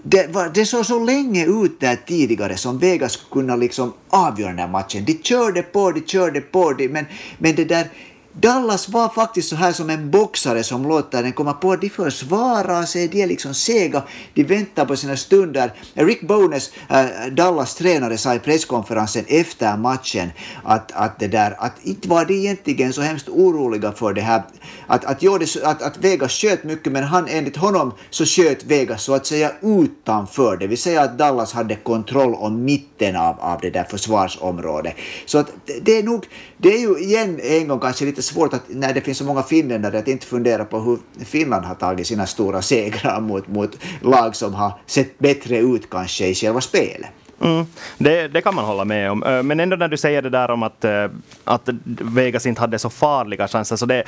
det, 0.02 0.26
var, 0.26 0.50
det 0.54 0.66
såg 0.66 0.86
så 0.86 1.04
länge 1.04 1.46
ut 1.46 1.80
där 1.80 1.96
tidigare 2.06 2.56
som 2.56 2.78
Vegas 2.78 3.12
skulle 3.12 3.30
kunna 3.30 3.56
liksom 3.56 3.92
avgöra 4.08 4.50
den 4.50 4.58
här 4.58 4.68
matchen. 4.68 5.04
De 5.04 5.22
körde 5.22 5.62
på, 5.62 5.90
de 5.90 6.00
körde 6.00 6.40
på, 6.40 6.72
de, 6.72 6.88
men, 6.88 7.06
men 7.38 7.54
det 7.54 7.64
där 7.64 7.86
Dallas 8.32 8.88
var 8.88 9.08
faktiskt 9.08 9.48
så 9.48 9.56
här 9.56 9.72
som 9.72 9.90
en 9.90 10.10
boxare 10.10 10.64
som 10.64 10.88
låter 10.88 11.22
den 11.22 11.32
komma 11.32 11.52
på. 11.52 11.76
De 11.76 11.90
försvarar 11.90 12.82
sig, 12.82 13.08
de 13.08 13.22
är 13.22 13.26
liksom 13.26 13.54
sega, 13.54 14.02
de 14.34 14.44
väntar 14.44 14.84
på 14.84 14.96
sina 14.96 15.16
stunder. 15.16 15.72
Rick 15.94 16.20
Bones, 16.20 16.70
äh, 16.90 17.00
eh, 17.00 17.32
Dallas 17.32 17.74
tränare, 17.74 18.18
sa 18.18 18.34
i 18.34 18.38
presskonferensen 18.38 19.24
efter 19.28 19.76
matchen 19.76 20.30
att, 20.64 20.92
att, 20.92 21.18
det 21.18 21.28
där, 21.28 21.56
att 21.58 21.72
inte 21.82 22.08
var 22.08 22.24
de 22.24 22.34
egentligen 22.34 22.92
så 22.92 23.02
hemskt 23.02 23.28
oroliga 23.28 23.92
för 23.92 24.12
det 24.12 24.20
här. 24.20 24.42
Att, 24.86 25.04
att, 25.04 25.22
ja, 25.22 25.38
det, 25.38 25.64
att, 25.64 25.82
att 25.82 25.96
Vegas 25.98 26.32
sköt 26.32 26.64
mycket, 26.64 26.92
men 26.92 27.04
han, 27.04 27.28
enligt 27.28 27.56
honom 27.56 27.92
så 28.10 28.24
sköt 28.24 28.64
Vegas 28.64 29.02
så 29.02 29.14
att 29.14 29.26
säga 29.26 29.52
utanför, 29.62 30.56
det 30.56 30.66
vill 30.66 30.78
säga 30.78 31.02
att 31.02 31.18
Dallas 31.18 31.52
hade 31.52 31.74
kontroll 31.74 32.34
om 32.34 32.64
mitten 32.64 33.16
av, 33.16 33.40
av 33.40 33.60
det 33.60 33.70
där 33.70 33.84
försvarsområdet. 33.84 34.94
Så 35.26 35.38
att 35.38 35.52
det 35.82 35.98
är 35.98 36.02
nog, 36.02 36.26
det 36.56 36.68
är 36.68 36.78
ju 36.78 36.98
igen 36.98 37.40
en 37.42 37.68
gång 37.68 37.80
kanske 37.80 38.04
lite 38.04 38.17
svårt 38.22 38.54
att 38.54 38.62
när 38.68 38.94
det 38.94 39.00
finns 39.00 39.18
så 39.18 39.24
många 39.24 39.42
finländare 39.42 39.98
att 39.98 40.08
inte 40.08 40.26
fundera 40.26 40.64
på 40.64 40.80
hur 40.80 40.98
Finland 41.24 41.64
har 41.64 41.74
tagit 41.74 42.06
sina 42.06 42.26
stora 42.26 42.62
segrar 42.62 43.20
mot, 43.20 43.48
mot 43.48 43.78
lag 44.02 44.36
som 44.36 44.54
har 44.54 44.80
sett 44.86 45.18
bättre 45.18 45.58
ut 45.58 45.90
kanske 45.90 46.26
i 46.26 46.34
själva 46.34 46.60
spelet. 46.60 47.10
Mm, 47.40 47.66
det, 47.98 48.28
det, 48.28 48.40
kan 48.40 48.54
man 48.54 48.64
hålla 48.64 48.84
med 48.84 49.10
om. 49.10 49.22
Eh, 49.22 49.42
men 49.42 49.60
ändå 49.60 49.76
när 49.76 49.88
du 49.88 49.96
säger 49.96 50.22
det 50.22 50.30
där 50.30 50.50
om 50.50 50.62
att, 50.62 50.84
eh, 50.84 51.06
att 51.44 51.68
Vegas 51.84 52.46
inte 52.46 52.60
hade 52.60 52.78
så 52.78 52.90
farliga 52.90 53.48
chanser, 53.48 53.76
så 53.76 53.86
det, 53.86 54.04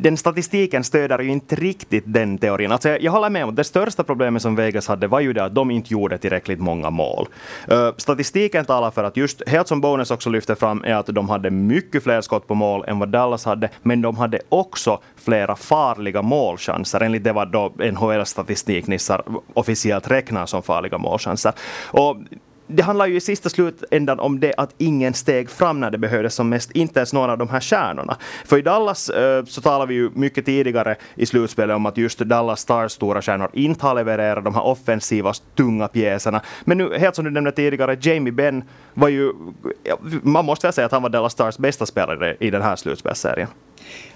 den 0.00 0.16
statistiken 0.16 0.84
stöder 0.84 1.18
ju 1.18 1.30
inte 1.30 1.54
riktigt 1.54 2.04
den 2.06 2.38
teorin. 2.38 2.72
Alltså 2.72 2.88
jag, 2.88 3.02
jag 3.02 3.12
håller 3.12 3.30
med 3.30 3.44
om 3.44 3.50
att 3.50 3.56
det 3.56 3.64
största 3.64 4.04
problemet 4.04 4.42
som 4.42 4.56
Vegas 4.56 4.88
hade 4.88 5.06
var 5.06 5.20
ju 5.20 5.32
det 5.32 5.44
att 5.44 5.54
de 5.54 5.70
inte 5.70 5.92
gjorde 5.92 6.18
tillräckligt 6.18 6.60
många 6.60 6.90
mål. 6.90 7.28
Eh, 7.68 7.90
statistiken 7.96 8.64
talar 8.64 8.90
för 8.90 9.04
att 9.04 9.16
just, 9.16 9.48
helt 9.48 9.68
som 9.68 9.80
Bonus 9.80 10.10
också 10.10 10.30
lyfter 10.30 10.54
fram, 10.54 10.84
är 10.84 10.94
att 10.94 11.06
de 11.06 11.28
hade 11.28 11.50
mycket 11.50 12.02
fler 12.02 12.20
skott 12.20 12.46
på 12.46 12.54
mål 12.54 12.84
än 12.86 12.98
vad 12.98 13.08
Dallas 13.08 13.44
hade, 13.44 13.68
men 13.82 14.02
de 14.02 14.16
hade 14.16 14.40
också 14.48 15.00
flera 15.16 15.56
farliga 15.56 16.22
målchanser, 16.22 17.00
enligt 17.00 17.24
det 17.24 17.32
vad 17.32 17.52
då 17.52 17.72
NHL-statistiknissar 17.78 19.22
officiellt 19.54 20.10
räknar 20.10 20.46
som 20.46 20.62
farliga 20.62 20.98
målchanser. 20.98 21.52
Och 21.86 22.16
det 22.72 22.82
handlar 22.82 23.06
ju 23.06 23.16
i 23.16 23.20
sista 23.20 23.48
slutändan 23.48 24.20
om 24.20 24.40
det 24.40 24.54
att 24.56 24.74
ingen 24.78 25.14
steg 25.14 25.50
fram 25.50 25.80
när 25.80 25.90
det 25.90 25.98
behövdes 25.98 26.34
som 26.34 26.48
mest, 26.48 26.70
inte 26.70 27.00
ens 27.00 27.12
några 27.12 27.32
av 27.32 27.38
de 27.38 27.48
här 27.48 27.60
stjärnorna. 27.60 28.16
För 28.44 28.58
i 28.58 28.62
Dallas 28.62 29.10
eh, 29.10 29.44
så 29.44 29.60
talar 29.60 29.86
vi 29.86 29.94
ju 29.94 30.10
mycket 30.14 30.44
tidigare 30.44 30.96
i 31.14 31.26
slutspelet 31.26 31.76
om 31.76 31.86
att 31.86 31.96
just 31.96 32.18
Dallas 32.18 32.60
Stars 32.60 32.92
stora 32.92 33.22
stjärnor 33.22 33.50
inte 33.52 33.86
har 33.86 33.94
levererat 33.94 34.44
de 34.44 34.54
här 34.54 34.64
offensiva, 34.64 35.32
tunga 35.56 35.88
pjäserna. 35.88 36.40
Men 36.64 36.78
nu, 36.78 36.98
helt 36.98 37.16
som 37.16 37.24
du 37.24 37.30
nämnde 37.30 37.52
tidigare, 37.52 37.96
Jamie 38.00 38.32
Benn 38.32 38.64
var 38.94 39.08
ju, 39.08 39.32
man 40.22 40.44
måste 40.44 40.66
väl 40.66 40.74
säga 40.74 40.86
att 40.86 40.92
han 40.92 41.02
var 41.02 41.10
Dallas 41.10 41.32
Stars 41.32 41.58
bästa 41.58 41.86
spelare 41.86 42.36
i 42.40 42.50
den 42.50 42.62
här 42.62 42.76
slutspelsserien 42.76 43.48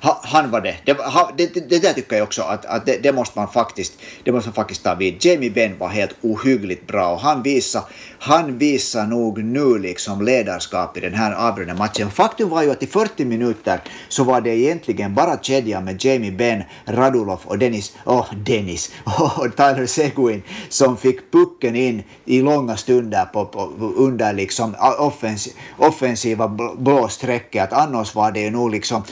han 0.01 0.51
var 0.51 0.61
det. 0.61 0.77
Det, 0.85 0.97
det, 1.37 1.55
det, 1.55 1.69
det 1.69 1.79
där 1.79 1.93
tycker 1.93 2.17
jag 2.17 2.25
också 2.25 2.43
att, 2.43 2.65
att 2.65 2.87
det, 2.87 2.99
det, 3.03 3.13
måste 3.13 3.39
man 3.39 3.49
faktiskt, 3.49 3.93
det 4.25 4.33
måste 4.33 4.49
man 4.49 4.55
faktiskt 4.55 4.85
ta 4.85 4.95
vid. 4.95 5.25
Jamie 5.25 5.51
Benn 5.51 5.79
var 5.79 5.89
helt 5.89 6.15
ohyggligt 6.23 6.87
bra 6.87 7.13
och 7.13 7.21
han 7.21 7.43
visar, 7.43 7.83
han 8.19 8.59
visar 8.59 9.07
nog 9.07 9.45
nu 9.45 9.79
liksom 9.79 10.25
ledarskap 10.25 10.97
i 10.97 11.01
den 11.01 11.15
här 11.15 11.33
avgörande 11.33 11.75
matchen. 11.75 12.11
Faktum 12.11 12.49
var 12.49 12.63
ju 12.63 12.71
att 12.71 12.83
i 12.83 12.87
40 12.87 13.25
minuter 13.25 13.81
så 14.09 14.25
var 14.25 14.41
det 14.41 14.51
egentligen 14.51 15.15
bara 15.15 15.39
kedjan 15.39 15.85
med 15.85 16.05
Jamie 16.05 16.33
Benn, 16.33 16.63
Radulov 16.85 17.41
och 17.45 17.59
Dennis, 17.59 17.97
oh, 18.05 18.35
Dennis 18.35 18.93
och 19.37 19.57
Tyler 19.57 19.87
Seguin 19.87 20.43
som 20.69 20.97
fick 20.97 21.33
pucken 21.33 21.77
in 21.77 22.03
i 22.25 22.43
långa 22.43 22.77
stunder 22.77 23.25
på, 23.25 23.45
på 23.45 23.61
under 23.97 24.33
liksom 24.33 24.75
offens, 24.99 25.49
offensiva 25.79 26.49
blåsträcket. 26.79 27.73
Annars 27.73 28.15
var 28.15 28.33
det 28.33 28.41
ju 28.41 28.51
nog 28.51 28.71
liksom 28.71 29.03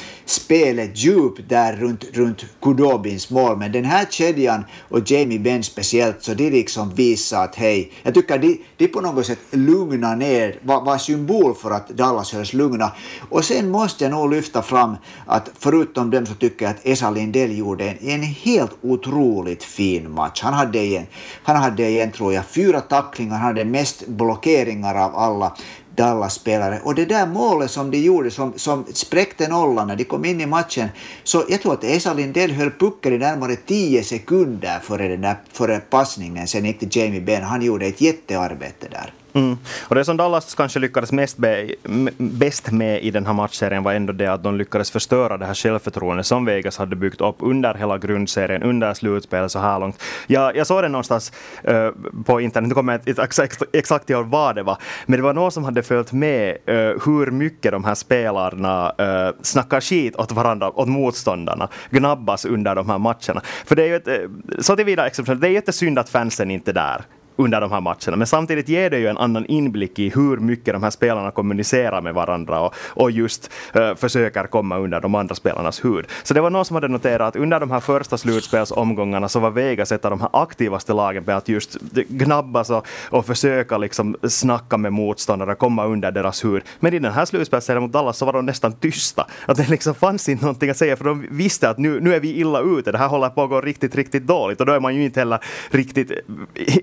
spelet 0.44 0.90
djup 0.98 1.48
där 1.48 1.76
runt, 1.76 2.04
runt 2.12 2.44
Kudobins 2.62 3.30
mål, 3.30 3.56
men 3.56 3.72
den 3.72 3.84
här 3.84 4.06
kedjan 4.10 4.64
och 4.88 5.10
Jamie 5.10 5.38
Benn 5.38 5.62
speciellt, 5.62 6.22
så 6.22 6.34
de 6.34 6.50
liksom 6.50 6.90
visar 6.90 7.44
att 7.44 7.54
hej, 7.54 7.92
jag 8.02 8.14
tycker 8.14 8.38
de, 8.38 8.60
de 8.76 8.88
på 8.88 9.00
något 9.00 9.26
sätt 9.26 9.38
lugnar 9.50 10.16
ner, 10.16 10.58
var, 10.62 10.84
var 10.84 10.98
symbol 10.98 11.54
för 11.54 11.70
att 11.70 11.88
Dallas 11.88 12.32
hölls 12.32 12.52
lugna. 12.52 12.92
Och 13.30 13.44
sen 13.44 13.70
måste 13.70 14.04
jag 14.04 14.10
nog 14.10 14.30
lyfta 14.30 14.62
fram 14.62 14.96
att 15.26 15.50
förutom 15.58 16.10
dem 16.10 16.26
så 16.26 16.34
tycker 16.34 16.64
jag 16.64 16.70
att 16.70 16.86
Esa 16.86 17.10
Lindell 17.10 17.58
gjorde 17.58 17.84
en, 17.84 18.08
en 18.08 18.22
helt 18.22 18.72
otroligt 18.82 19.62
fin 19.62 20.10
match. 20.10 20.40
Han 20.42 20.54
hade 20.54 20.78
igen, 20.78 21.06
han 21.42 21.56
hade 21.56 21.88
igen 21.88 22.10
tror 22.10 22.32
jag 22.34 22.44
fyra 22.44 22.80
tacklingar, 22.80 23.36
han 23.36 23.46
hade 23.46 23.64
mest 23.64 24.06
blockeringar 24.06 24.94
av 24.94 25.16
alla. 25.16 25.56
Dallas-spelare. 25.96 26.80
Och 26.84 26.94
det 26.94 27.04
där 27.04 27.26
målet 27.26 27.70
som 27.70 27.90
de 27.90 27.98
gjorde, 27.98 28.30
som, 28.30 28.52
som 28.56 28.84
spräckte 28.92 29.48
nollan 29.48 29.86
när 29.86 29.96
de 29.96 30.04
kom 30.04 30.24
in 30.24 30.40
i 30.40 30.46
matchen, 30.46 30.88
så 31.24 31.44
jag 31.48 31.62
tror 31.62 31.72
att 31.72 31.84
Esa 31.84 32.14
Lindell 32.14 32.50
höll 32.50 32.70
pucken 32.70 33.12
i 33.12 33.18
närmare 33.18 33.56
10 33.56 34.04
sekunder 34.04 34.78
före, 34.78 35.08
den 35.08 35.20
där, 35.20 35.36
före 35.52 35.80
passningen. 35.80 36.46
Sen 36.46 36.64
gick 36.64 36.78
till 36.78 36.96
Jamie 36.96 37.20
Benn. 37.20 37.42
Han 37.42 37.62
gjorde 37.62 37.86
ett 37.86 38.00
jättearbete 38.00 38.88
där. 38.90 39.12
Mm. 39.34 39.58
Och 39.88 39.94
det 39.94 40.04
som 40.04 40.16
Dallas 40.16 40.54
kanske 40.54 40.78
lyckades 40.78 41.12
mest 41.12 41.36
be, 41.36 41.74
bäst 42.16 42.70
med 42.70 43.02
i 43.02 43.10
den 43.10 43.26
här 43.26 43.32
matchserien 43.32 43.82
var 43.82 43.92
ändå 43.92 44.12
det 44.12 44.26
att 44.26 44.42
de 44.42 44.56
lyckades 44.56 44.90
förstöra 44.90 45.36
det 45.36 45.46
här 45.46 45.54
självförtroendet 45.54 46.26
som 46.26 46.44
Vegas 46.44 46.78
hade 46.78 46.96
byggt 46.96 47.20
upp 47.20 47.36
under 47.38 47.74
hela 47.74 47.98
grundserien, 47.98 48.62
under 48.62 48.94
slutspelet 48.94 49.50
så 49.50 49.58
här 49.58 49.80
långt. 49.80 50.02
Jag, 50.26 50.56
jag 50.56 50.66
såg 50.66 50.82
det 50.82 50.88
någonstans 50.88 51.32
uh, 51.68 51.90
på 52.24 52.40
internet, 52.40 52.68
nu 52.68 52.74
kommer 52.74 52.92
jag 52.92 53.08
inte 53.08 53.22
exakt, 53.22 53.62
exakt 53.72 54.10
ihåg 54.10 54.26
vad 54.26 54.54
det 54.54 54.62
var, 54.62 54.76
men 55.06 55.18
det 55.18 55.22
var 55.22 55.34
någon 55.34 55.52
som 55.52 55.64
hade 55.64 55.82
följt 55.82 56.12
med 56.12 56.56
uh, 56.68 56.74
hur 57.04 57.30
mycket 57.30 57.72
de 57.72 57.84
här 57.84 57.94
spelarna 57.94 58.92
uh, 59.00 59.34
snackar 59.42 59.80
skit 59.80 60.16
åt 60.16 60.32
varandra, 60.32 60.70
åt 60.70 60.88
motståndarna, 60.88 61.68
gnabbas 61.90 62.44
under 62.44 62.74
de 62.74 62.90
här 62.90 62.98
matcherna. 62.98 63.40
För 63.66 63.76
det 63.76 63.82
är 63.82 63.86
ju 63.86 63.96
ett, 63.96 64.30
så 64.58 64.76
tillvida 64.76 65.06
exceptionellt, 65.06 65.40
det 65.40 65.48
är 65.48 65.52
jättesynd 65.52 65.98
att 65.98 66.08
fansen 66.08 66.50
inte 66.50 66.70
är 66.70 66.74
där 66.74 67.04
under 67.36 67.60
de 67.60 67.72
här 67.72 67.80
matcherna. 67.80 68.16
Men 68.16 68.26
samtidigt 68.26 68.68
ger 68.68 68.90
det 68.90 68.98
ju 68.98 69.06
en 69.06 69.18
annan 69.18 69.46
inblick 69.46 69.98
i 69.98 70.08
hur 70.08 70.36
mycket 70.36 70.74
de 70.74 70.82
här 70.82 70.90
spelarna 70.90 71.30
kommunicerar 71.30 72.00
med 72.00 72.14
varandra 72.14 72.60
och, 72.60 72.74
och 72.86 73.10
just 73.10 73.50
uh, 73.76 73.94
försöker 73.94 74.46
komma 74.46 74.78
under 74.78 75.00
de 75.00 75.14
andra 75.14 75.34
spelarnas 75.34 75.84
hud. 75.84 76.06
Så 76.22 76.34
det 76.34 76.40
var 76.40 76.50
någon 76.50 76.64
som 76.64 76.74
hade 76.74 76.88
noterat 76.88 77.34
att 77.34 77.36
under 77.36 77.60
de 77.60 77.70
här 77.70 77.80
första 77.80 78.18
slutspelsomgångarna 78.18 79.28
så 79.28 79.40
var 79.40 79.50
Vegas 79.50 79.92
ett 79.92 80.04
av 80.04 80.10
de 80.10 80.20
här 80.20 80.30
aktivaste 80.32 80.92
lagen 80.92 81.24
med 81.26 81.36
att 81.36 81.48
just 81.48 81.76
gnabbas 82.08 82.70
och, 82.70 82.86
och 83.10 83.26
försöka 83.26 83.78
liksom 83.78 84.16
snacka 84.28 84.76
med 84.76 84.92
motståndare, 84.92 85.54
komma 85.54 85.86
under 85.86 86.10
deras 86.10 86.44
hud. 86.44 86.62
Men 86.80 86.94
i 86.94 86.98
den 86.98 87.12
här 87.12 87.24
slutspelsserien 87.24 87.82
mot 87.82 87.92
Dallas 87.92 88.18
så 88.18 88.26
var 88.26 88.32
de 88.32 88.46
nästan 88.46 88.72
tysta. 88.72 89.26
Att 89.46 89.56
det 89.56 89.70
liksom 89.70 89.94
fanns 89.94 90.28
inte 90.28 90.44
någonting 90.44 90.70
att 90.70 90.76
säga 90.76 90.96
för 90.96 91.04
de 91.04 91.26
visste 91.30 91.68
att 91.68 91.78
nu, 91.78 92.00
nu 92.00 92.14
är 92.14 92.20
vi 92.20 92.32
illa 92.32 92.60
ute, 92.60 92.92
det 92.92 92.98
här 92.98 93.08
håller 93.08 93.28
på 93.28 93.42
att 93.42 93.50
gå 93.50 93.60
riktigt, 93.60 93.94
riktigt 93.94 94.26
dåligt 94.26 94.60
och 94.60 94.66
då 94.66 94.72
är 94.72 94.80
man 94.80 94.94
ju 94.94 95.04
inte 95.04 95.20
heller 95.20 95.38
riktigt 95.70 96.12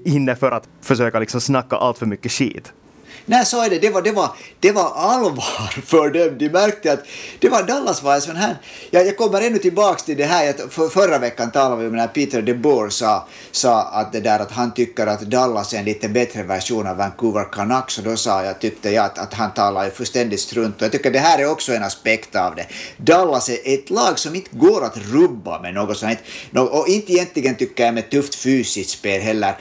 inne 0.05 0.36
för 0.41 0.51
att 0.51 0.69
försöka 0.81 1.19
liksom 1.19 1.41
snacka 1.41 1.75
allt 1.75 1.98
för 1.98 2.05
mycket 2.05 2.31
skit. 2.31 2.74
Nej, 3.32 3.46
så 3.46 3.64
är 3.64 3.70
det. 3.70 3.80
Det 3.80 3.90
var, 3.90 4.02
det 4.02 4.12
var, 4.12 4.30
det 4.60 4.72
var 4.72 4.92
allvar 4.96 5.82
för 5.86 6.10
dem. 6.10 6.38
De 6.38 6.50
märkte 6.50 6.94
att 6.94 7.04
det 7.40 7.50
var 7.50 7.64
Dallas 7.64 8.04
var 8.04 8.16
en 8.16 8.22
sån 8.22 8.36
här... 8.36 8.56
Jag, 8.90 9.08
jag 9.08 9.18
kommer 9.18 9.42
ännu 9.42 9.58
tillbaka 9.58 10.00
till 10.00 10.18
det 10.18 10.26
här. 10.26 10.54
För, 10.70 10.90
förra 10.90 11.18
veckan 11.18 11.52
talade 11.52 11.82
vi 11.82 11.88
om 11.88 11.96
när 11.96 12.08
Peter 12.08 12.42
DeBoer 12.42 12.90
sa, 12.90 13.28
sa 13.52 13.82
att, 13.82 14.12
det 14.12 14.20
där, 14.20 14.40
att 14.40 14.52
han 14.52 14.74
tycker 14.74 15.08
att 15.08 15.22
Dallas 15.22 15.74
är 15.74 15.78
en 15.80 15.86
lite 15.86 16.10
bättre 16.10 16.44
version 16.44 16.88
av 16.88 16.98
Vancouver 16.98 17.44
Canucks. 17.52 17.98
Och 17.98 18.04
då 18.04 18.18
sa 18.18 18.44
jag, 18.44 18.60
tyckte 18.60 18.90
jag 18.90 19.06
att, 19.06 19.18
att 19.18 19.34
han 19.34 19.54
talar 19.54 19.90
fullständigt 19.90 20.40
strunt. 20.40 20.76
Och 20.76 20.82
jag 20.82 20.92
tycker 20.92 21.12
det 21.12 21.20
här 21.20 21.40
är 21.40 21.52
också 21.52 21.74
en 21.74 21.84
aspekt 21.84 22.36
av 22.36 22.56
det. 22.56 22.66
Dallas 22.98 23.50
är 23.50 23.60
ett 23.64 23.90
lag 23.90 24.20
som 24.20 24.36
inte 24.36 24.50
går 24.52 24.86
att 24.86 24.98
rubba 24.98 25.62
med 25.62 25.74
något 25.74 25.98
sånt. 25.98 26.20
Och 26.56 26.88
inte 26.88 27.12
egentligen 27.12 27.56
tycker 27.56 27.86
jag 27.86 27.94
med 27.94 28.10
tufft 28.10 28.36
fysiskt 28.36 28.90
spel 28.90 29.22
heller. 29.22 29.58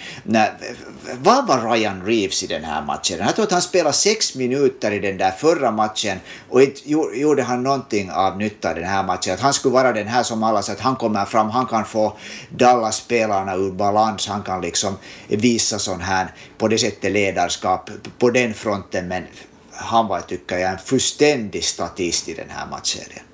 Vad 1.22 1.46
var 1.46 1.72
Ryan 1.72 2.06
Reeves 2.06 2.42
i 2.42 2.46
den 2.46 2.64
här 2.64 2.82
matchen? 2.82 3.18
Jag 3.18 3.34
tror 3.34 3.44
att 3.44 3.52
han 3.52 3.59
han 3.60 3.64
spelade 3.68 3.92
sex 3.92 4.34
minuter 4.34 4.90
i 4.90 4.98
den 4.98 5.16
där 5.16 5.30
förra 5.30 5.70
matchen 5.70 6.18
och 6.48 6.62
inte 6.62 6.90
gjorde 7.20 7.42
han 7.42 7.62
någonting 7.62 8.10
av 8.10 8.36
nytta 8.38 8.72
i 8.72 8.74
den 8.74 8.88
här 8.88 9.02
matchen. 9.02 9.34
Att 9.34 9.40
han 9.40 9.54
skulle 9.54 9.72
vara 9.72 9.92
den 9.92 10.06
här 10.06 10.22
som 10.22 10.42
alla 10.42 10.62
säger 10.62 10.78
att 10.78 10.84
han 10.84 10.96
kommer 10.96 11.24
fram, 11.24 11.50
han 11.50 11.66
kan 11.66 11.84
få 11.84 12.16
Dallas-spelarna 12.50 13.54
ur 13.54 13.70
balans, 13.70 14.28
han 14.28 14.42
kan 14.42 14.60
liksom 14.60 14.96
visa 15.28 15.78
sån 15.78 16.00
här, 16.00 16.34
på 16.58 16.68
det 16.68 16.78
sättet 16.78 17.12
ledarskap 17.12 17.90
på 18.18 18.30
den 18.30 18.54
fronten, 18.54 19.08
men 19.08 19.24
han 19.72 20.06
var, 20.08 20.20
tycker 20.20 20.58
jag, 20.58 20.72
en 20.72 20.78
fullständig 20.78 21.64
statist 21.64 22.28
i 22.28 22.34
den 22.34 22.50
här 22.50 22.66
matchserien. 22.70 23.24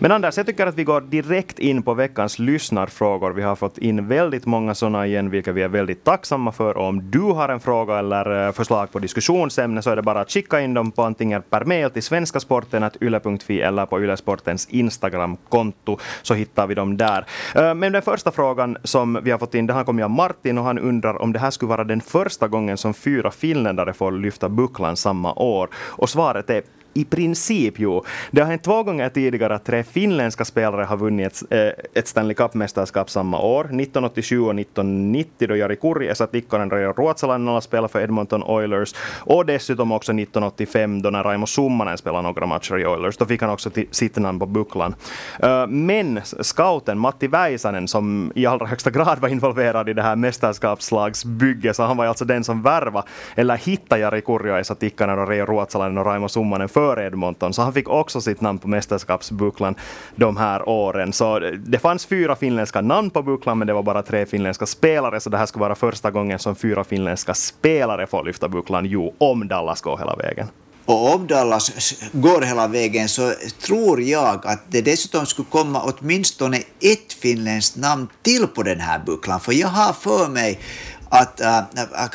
Men 0.00 0.12
Anders, 0.12 0.36
jag 0.36 0.46
tycker 0.46 0.66
att 0.66 0.74
vi 0.74 0.84
går 0.84 1.00
direkt 1.00 1.58
in 1.58 1.82
på 1.82 1.94
veckans 1.94 2.38
lyssnarfrågor. 2.38 3.30
Vi 3.30 3.42
har 3.42 3.56
fått 3.56 3.78
in 3.78 4.08
väldigt 4.08 4.46
många 4.46 4.74
sådana 4.74 5.06
igen, 5.06 5.30
vilka 5.30 5.52
vi 5.52 5.62
är 5.62 5.68
väldigt 5.68 6.04
tacksamma 6.04 6.52
för. 6.52 6.76
Och 6.76 6.84
om 6.84 7.10
du 7.10 7.20
har 7.20 7.48
en 7.48 7.60
fråga 7.60 7.98
eller 7.98 8.46
eh, 8.46 8.52
förslag 8.52 8.92
på 8.92 8.98
diskussionsämne 8.98 9.82
så 9.82 9.90
är 9.90 9.96
det 9.96 10.02
bara 10.02 10.20
att 10.20 10.30
skicka 10.30 10.60
in 10.60 10.74
dem 10.74 10.90
på 10.90 11.02
antingen 11.02 11.42
per 11.42 11.64
mail 11.64 11.90
till 11.90 12.02
svenskasporten.yle.fi 12.02 13.60
eller 13.60 13.86
på 13.86 14.00
Ylesportens 14.02 14.68
Instagramkonto 14.70 15.98
så 16.22 16.34
hittar 16.34 16.66
vi 16.66 16.74
dem 16.74 16.96
där. 16.96 17.26
Eh, 17.54 17.74
men 17.74 17.92
den 17.92 18.02
första 18.02 18.30
frågan 18.30 18.76
som 18.84 19.18
vi 19.22 19.30
har 19.30 19.38
fått 19.38 19.54
in, 19.54 19.66
den 19.66 19.76
har 19.76 19.84
kommit 19.84 20.04
av 20.04 20.10
Martin 20.10 20.58
och 20.58 20.64
han 20.64 20.78
undrar 20.78 21.22
om 21.22 21.32
det 21.32 21.38
här 21.38 21.50
skulle 21.50 21.68
vara 21.68 21.84
den 21.84 22.00
första 22.00 22.48
gången 22.48 22.76
som 22.76 22.94
fyra 22.94 23.30
finländare 23.30 23.92
får 23.92 24.12
lyfta 24.12 24.48
bucklan 24.48 24.96
samma 24.96 25.32
år. 25.34 25.68
Och 25.74 26.10
svaret 26.10 26.50
är 26.50 26.62
i 26.98 27.04
princip 27.04 27.74
jo. 27.78 28.04
Det 28.30 28.40
har 28.40 28.48
hänt 28.48 28.62
två 28.62 28.82
gånger 28.82 29.08
tidigare 29.08 29.54
att 29.54 29.64
tre 29.64 29.84
finländska 29.84 30.44
spelare 30.44 30.84
har 30.84 30.96
vunnit 30.96 31.28
ett, 31.28 31.42
eh, 31.50 32.00
ett 32.00 32.08
Stanley 32.08 32.34
Cup-mästerskap 32.34 33.10
samma 33.10 33.40
år. 33.40 33.64
1987 33.64 34.40
och 34.40 34.54
1990 34.54 35.48
då 35.48 35.56
Jari 35.56 35.76
Kurri, 35.76 36.08
Esa 36.08 36.26
Tikkonen 36.26 36.70
Reijo 36.70 36.92
Ruotsalainen 36.92 37.62
spelade 37.62 37.92
för 37.92 38.00
Edmonton 38.00 38.42
Oilers. 38.42 38.94
Och 39.18 39.46
dessutom 39.46 39.92
också 39.92 40.12
1985 40.12 41.02
då 41.02 41.10
när 41.10 41.24
Raimo 41.24 41.46
Summanen 41.46 41.98
spelade 41.98 42.22
några 42.22 42.46
matcher 42.46 42.78
i 42.78 42.86
Oilers. 42.86 43.16
Då 43.16 43.24
fick 43.24 43.40
han 43.40 43.50
också 43.50 43.70
sitt 43.90 44.16
namn 44.16 44.38
på 44.38 44.46
bucklan. 44.46 44.94
Eh, 45.42 45.66
men 45.66 46.20
scouten 46.40 46.98
Matti 46.98 47.26
Väisänen 47.26 47.88
som 47.88 48.32
i 48.34 48.46
allra 48.46 48.66
högsta 48.66 48.90
grad 48.90 49.18
var 49.18 49.28
involverad 49.28 49.88
i 49.88 49.92
det 49.92 50.02
här 50.02 50.16
mästerskapslagsbygget, 50.16 51.76
så 51.76 51.82
han 51.82 51.96
var 51.96 52.06
alltså 52.06 52.24
den 52.24 52.44
som 52.44 52.62
värva 52.62 53.04
eller 53.34 53.56
hittade 53.56 54.00
Jari 54.00 54.20
Kurri 54.20 54.50
och 54.50 54.58
Esa 54.58 54.74
Tikkanen 54.74 55.18
och 55.18 55.28
Reijo 55.28 55.46
Ruotsalainen 55.46 55.98
och 55.98 56.06
Raimo 56.06 56.28
Summanen 56.28 56.68
för 56.68 56.87
Edmonton, 56.96 57.54
så 57.54 57.62
han 57.62 57.72
fick 57.72 57.88
också 57.88 58.20
sitt 58.20 58.40
namn 58.40 58.58
på 58.58 58.68
mästerskapsbucklan 58.68 59.74
de 60.16 60.36
här 60.36 60.68
åren. 60.68 61.12
Så 61.12 61.38
det 61.66 61.78
fanns 61.78 62.06
fyra 62.06 62.36
finländska 62.36 62.80
namn 62.80 63.10
på 63.10 63.22
bucklan, 63.22 63.58
men 63.58 63.66
det 63.66 63.72
var 63.72 63.82
bara 63.82 64.02
tre 64.02 64.26
finländska 64.26 64.66
spelare, 64.66 65.20
så 65.20 65.30
det 65.30 65.38
här 65.38 65.46
skulle 65.46 65.60
vara 65.60 65.74
första 65.74 66.10
gången 66.10 66.38
som 66.38 66.56
fyra 66.56 66.84
finländska 66.84 67.34
spelare 67.34 68.06
får 68.06 68.24
lyfta 68.24 68.48
bucklan, 68.48 68.84
jo, 68.84 69.14
om 69.18 69.48
Dallas 69.48 69.80
går 69.80 69.98
hela 69.98 70.16
vägen. 70.16 70.48
Och 70.88 71.14
om 71.14 71.26
Dallas 71.26 71.94
går 72.12 72.42
hela 72.42 72.68
vägen 72.68 73.08
så 73.08 73.32
tror 73.66 74.02
jag 74.02 74.46
att 74.46 74.60
det 74.68 74.82
dessutom 74.82 75.26
skulle 75.26 75.48
komma 75.50 75.82
åtminstone 75.82 76.56
ett 76.80 77.12
finländskt 77.12 77.76
namn 77.76 78.08
till 78.22 78.46
på 78.46 78.62
den 78.62 78.80
här 78.80 78.98
bucklan. 78.98 79.40
För 79.40 79.52
jag 79.52 79.68
har 79.68 79.92
för 79.92 80.28
mig 80.28 80.60
att, 81.08 81.40
äh, 81.40 81.58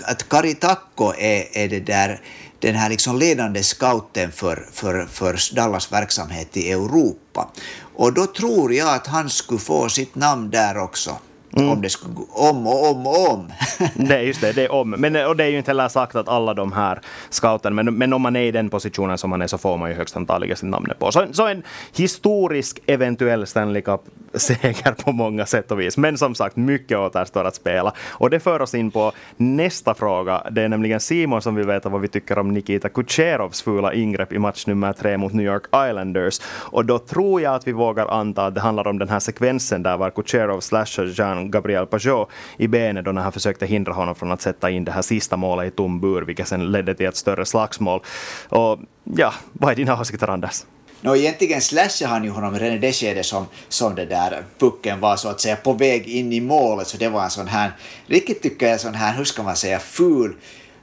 att 0.03 0.29
Kari 0.29 0.55
Takko 0.55 1.13
är, 1.17 1.57
är 1.57 1.67
det 1.67 1.79
där 1.79 2.21
den 2.67 2.75
här 2.75 2.89
liksom 2.89 3.17
ledande 3.19 3.63
scouten 3.63 4.31
för, 4.31 4.67
för, 4.71 5.05
för 5.05 5.55
Dallas 5.55 5.91
verksamhet 5.91 6.57
i 6.57 6.71
Europa. 6.71 7.51
Och 7.95 8.13
då 8.13 8.25
tror 8.25 8.73
jag 8.73 8.95
att 8.95 9.07
han 9.07 9.29
skulle 9.29 9.59
få 9.59 9.89
sitt 9.89 10.15
namn 10.15 10.49
där 10.49 10.77
också. 10.77 11.17
Mm. 11.57 11.69
Om 11.69 11.81
det 11.81 11.89
skulle 11.89 12.13
gå 12.13 12.27
om 12.31 12.67
och 12.67 12.91
om 12.91 13.07
och 13.07 13.33
om. 13.33 13.51
det 14.07 14.15
är 14.15 14.21
just 14.21 14.41
det, 14.41 14.51
det 14.51 14.63
är 14.65 14.71
om. 14.71 14.89
Men, 14.89 15.15
och 15.15 15.35
det 15.35 15.43
är 15.43 15.47
ju 15.47 15.57
inte 15.57 15.69
heller 15.69 15.87
sagt 15.87 16.15
att 16.15 16.27
alla 16.27 16.53
de 16.53 16.71
här 16.71 17.01
scouterna, 17.29 17.83
men, 17.83 17.97
men 17.97 18.13
om 18.13 18.21
man 18.21 18.35
är 18.35 18.41
i 18.41 18.51
den 18.51 18.69
positionen 18.69 19.17
som 19.17 19.29
man 19.29 19.41
är 19.41 19.47
så 19.47 19.57
får 19.57 19.77
man 19.77 19.89
ju 19.89 19.95
högst 19.95 20.17
antagligen 20.17 20.57
sitt 20.57 20.69
namn 20.69 20.89
på. 20.99 21.11
Så, 21.11 21.25
så 21.31 21.47
en 21.47 21.63
historisk 21.95 22.79
eventuell 22.85 23.47
Stanley 23.47 23.81
Cup-seger 23.81 24.91
på 25.03 25.11
många 25.11 25.45
sätt 25.45 25.71
och 25.71 25.79
vis. 25.79 25.97
Men 25.97 26.17
som 26.17 26.35
sagt, 26.35 26.55
mycket 26.55 26.97
återstår 26.97 27.43
att 27.45 27.55
spela. 27.55 27.93
Och 28.09 28.29
det 28.29 28.39
för 28.39 28.61
oss 28.61 28.75
in 28.75 28.91
på 28.91 29.11
nästa 29.37 29.93
fråga. 29.93 30.43
Det 30.51 30.61
är 30.61 30.69
nämligen 30.69 30.99
Simon 30.99 31.41
som 31.41 31.55
vill 31.55 31.67
veta 31.67 31.89
vad 31.89 32.01
vi 32.01 32.07
tycker 32.07 32.39
om 32.39 32.53
Nikita 32.53 32.89
Kucherovs 32.89 33.61
fula 33.61 33.93
ingrepp 33.93 34.33
i 34.33 34.39
match 34.39 34.67
nummer 34.67 34.93
tre 34.93 35.17
mot 35.17 35.33
New 35.33 35.45
York 35.45 35.63
Islanders. 35.89 36.41
Och 36.45 36.85
då 36.85 36.99
tror 36.99 37.41
jag 37.41 37.55
att 37.55 37.67
vi 37.67 37.71
vågar 37.71 38.07
anta 38.07 38.45
att 38.45 38.55
det 38.55 38.61
handlar 38.61 38.87
om 38.87 38.99
den 38.99 39.09
här 39.09 39.19
sekvensen 39.19 39.83
där 39.83 39.97
var 39.97 40.09
Kucherov 40.09 40.59
slashar 40.59 41.05
Jean 41.05 41.42
Gabriel 41.51 41.85
Pajot 41.85 42.29
i 42.57 42.67
benet 42.67 43.05
då 43.05 43.11
när 43.11 43.21
han 43.21 43.31
försökte 43.31 43.65
hindra 43.65 43.93
honom 43.93 44.15
från 44.15 44.31
att 44.31 44.41
sätta 44.41 44.69
in 44.69 44.85
det 44.85 44.91
här 44.91 45.01
sista 45.01 45.37
målet 45.37 45.73
i 45.73 45.75
tom 45.75 45.99
bur, 45.99 46.21
vilket 46.21 46.47
sen 46.47 46.71
ledde 46.71 46.95
till 46.95 47.05
ett 47.05 47.15
större 47.15 47.45
slagsmål. 47.45 48.01
Och 48.49 48.79
ja, 49.03 49.33
vad 49.53 49.71
är 49.71 49.75
dina 49.75 49.99
åsikter 50.01 50.27
Anders? 50.27 50.63
No, 51.01 51.15
egentligen 51.15 51.61
slashade 51.61 52.11
han 52.11 52.23
ju 52.23 52.29
honom 52.29 52.59
redan 52.59 52.77
i 52.77 52.79
det 52.79 52.93
skedet 52.93 53.25
som, 53.25 53.45
som 53.69 53.95
det 53.95 54.05
där 54.05 54.43
pucken 54.57 54.99
var 54.99 55.15
så 55.15 55.29
att 55.29 55.41
säga 55.41 55.55
på 55.55 55.73
väg 55.73 56.07
in 56.07 56.33
i 56.33 56.41
målet, 56.41 56.87
så 56.87 56.97
det 56.97 57.09
var 57.09 57.23
en 57.23 57.29
sån 57.29 57.47
här, 57.47 57.71
riktigt 58.07 58.41
tycker 58.41 58.67
jag, 58.67 58.79
sån 58.79 58.93
här, 58.95 59.17
hur 59.17 59.23
ska 59.23 59.43
man 59.43 59.55
säga, 59.55 59.79
ful 59.79 60.35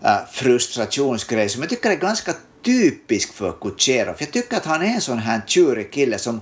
äh, 0.05 0.17
frustrationsgrej 0.33 1.49
som 1.49 1.63
jag 1.63 1.71
tycker 1.71 1.91
är 1.91 1.97
ganska 1.97 2.33
typisk 2.63 3.33
för 3.33 3.53
Kucherov. 3.53 4.15
Jag 4.19 4.31
tycker 4.31 4.57
att 4.57 4.67
han 4.67 4.83
är 4.83 4.95
en 4.95 5.01
sån 5.01 5.19
här 5.19 5.41
tjurig 5.47 5.93
kille 5.93 6.19
som 6.19 6.41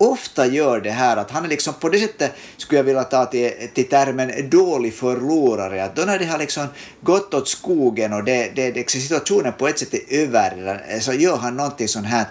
ofta 0.00 0.46
gör 0.46 0.80
det 0.80 0.90
här 0.90 1.16
att 1.16 1.30
han 1.30 1.44
är 1.44 1.48
liksom 1.48 1.74
på 1.74 1.88
det 1.88 1.98
sättet, 1.98 2.32
skulle 2.56 2.78
jag 2.78 2.84
vilja 2.84 3.04
ta 3.04 3.26
till, 3.26 3.52
till 3.74 3.88
termen 3.88 4.50
dålig 4.50 4.94
förlorare, 4.94 5.84
att 5.84 5.96
då 5.96 6.02
när 6.02 6.18
det 6.18 6.24
har 6.24 6.38
liksom 6.38 6.66
gått 7.00 7.34
åt 7.34 7.48
skogen 7.48 8.12
och 8.12 8.24
det, 8.24 8.52
det, 8.54 8.70
det, 8.70 8.90
situationen 8.90 9.52
på 9.58 9.68
ett 9.68 9.78
sätt 9.78 9.94
är 9.94 10.18
över, 10.18 11.00
så 11.00 11.12
gör 11.12 11.36
han 11.36 11.56
någonting 11.56 11.88
sånt 11.88 12.06
här 12.06 12.24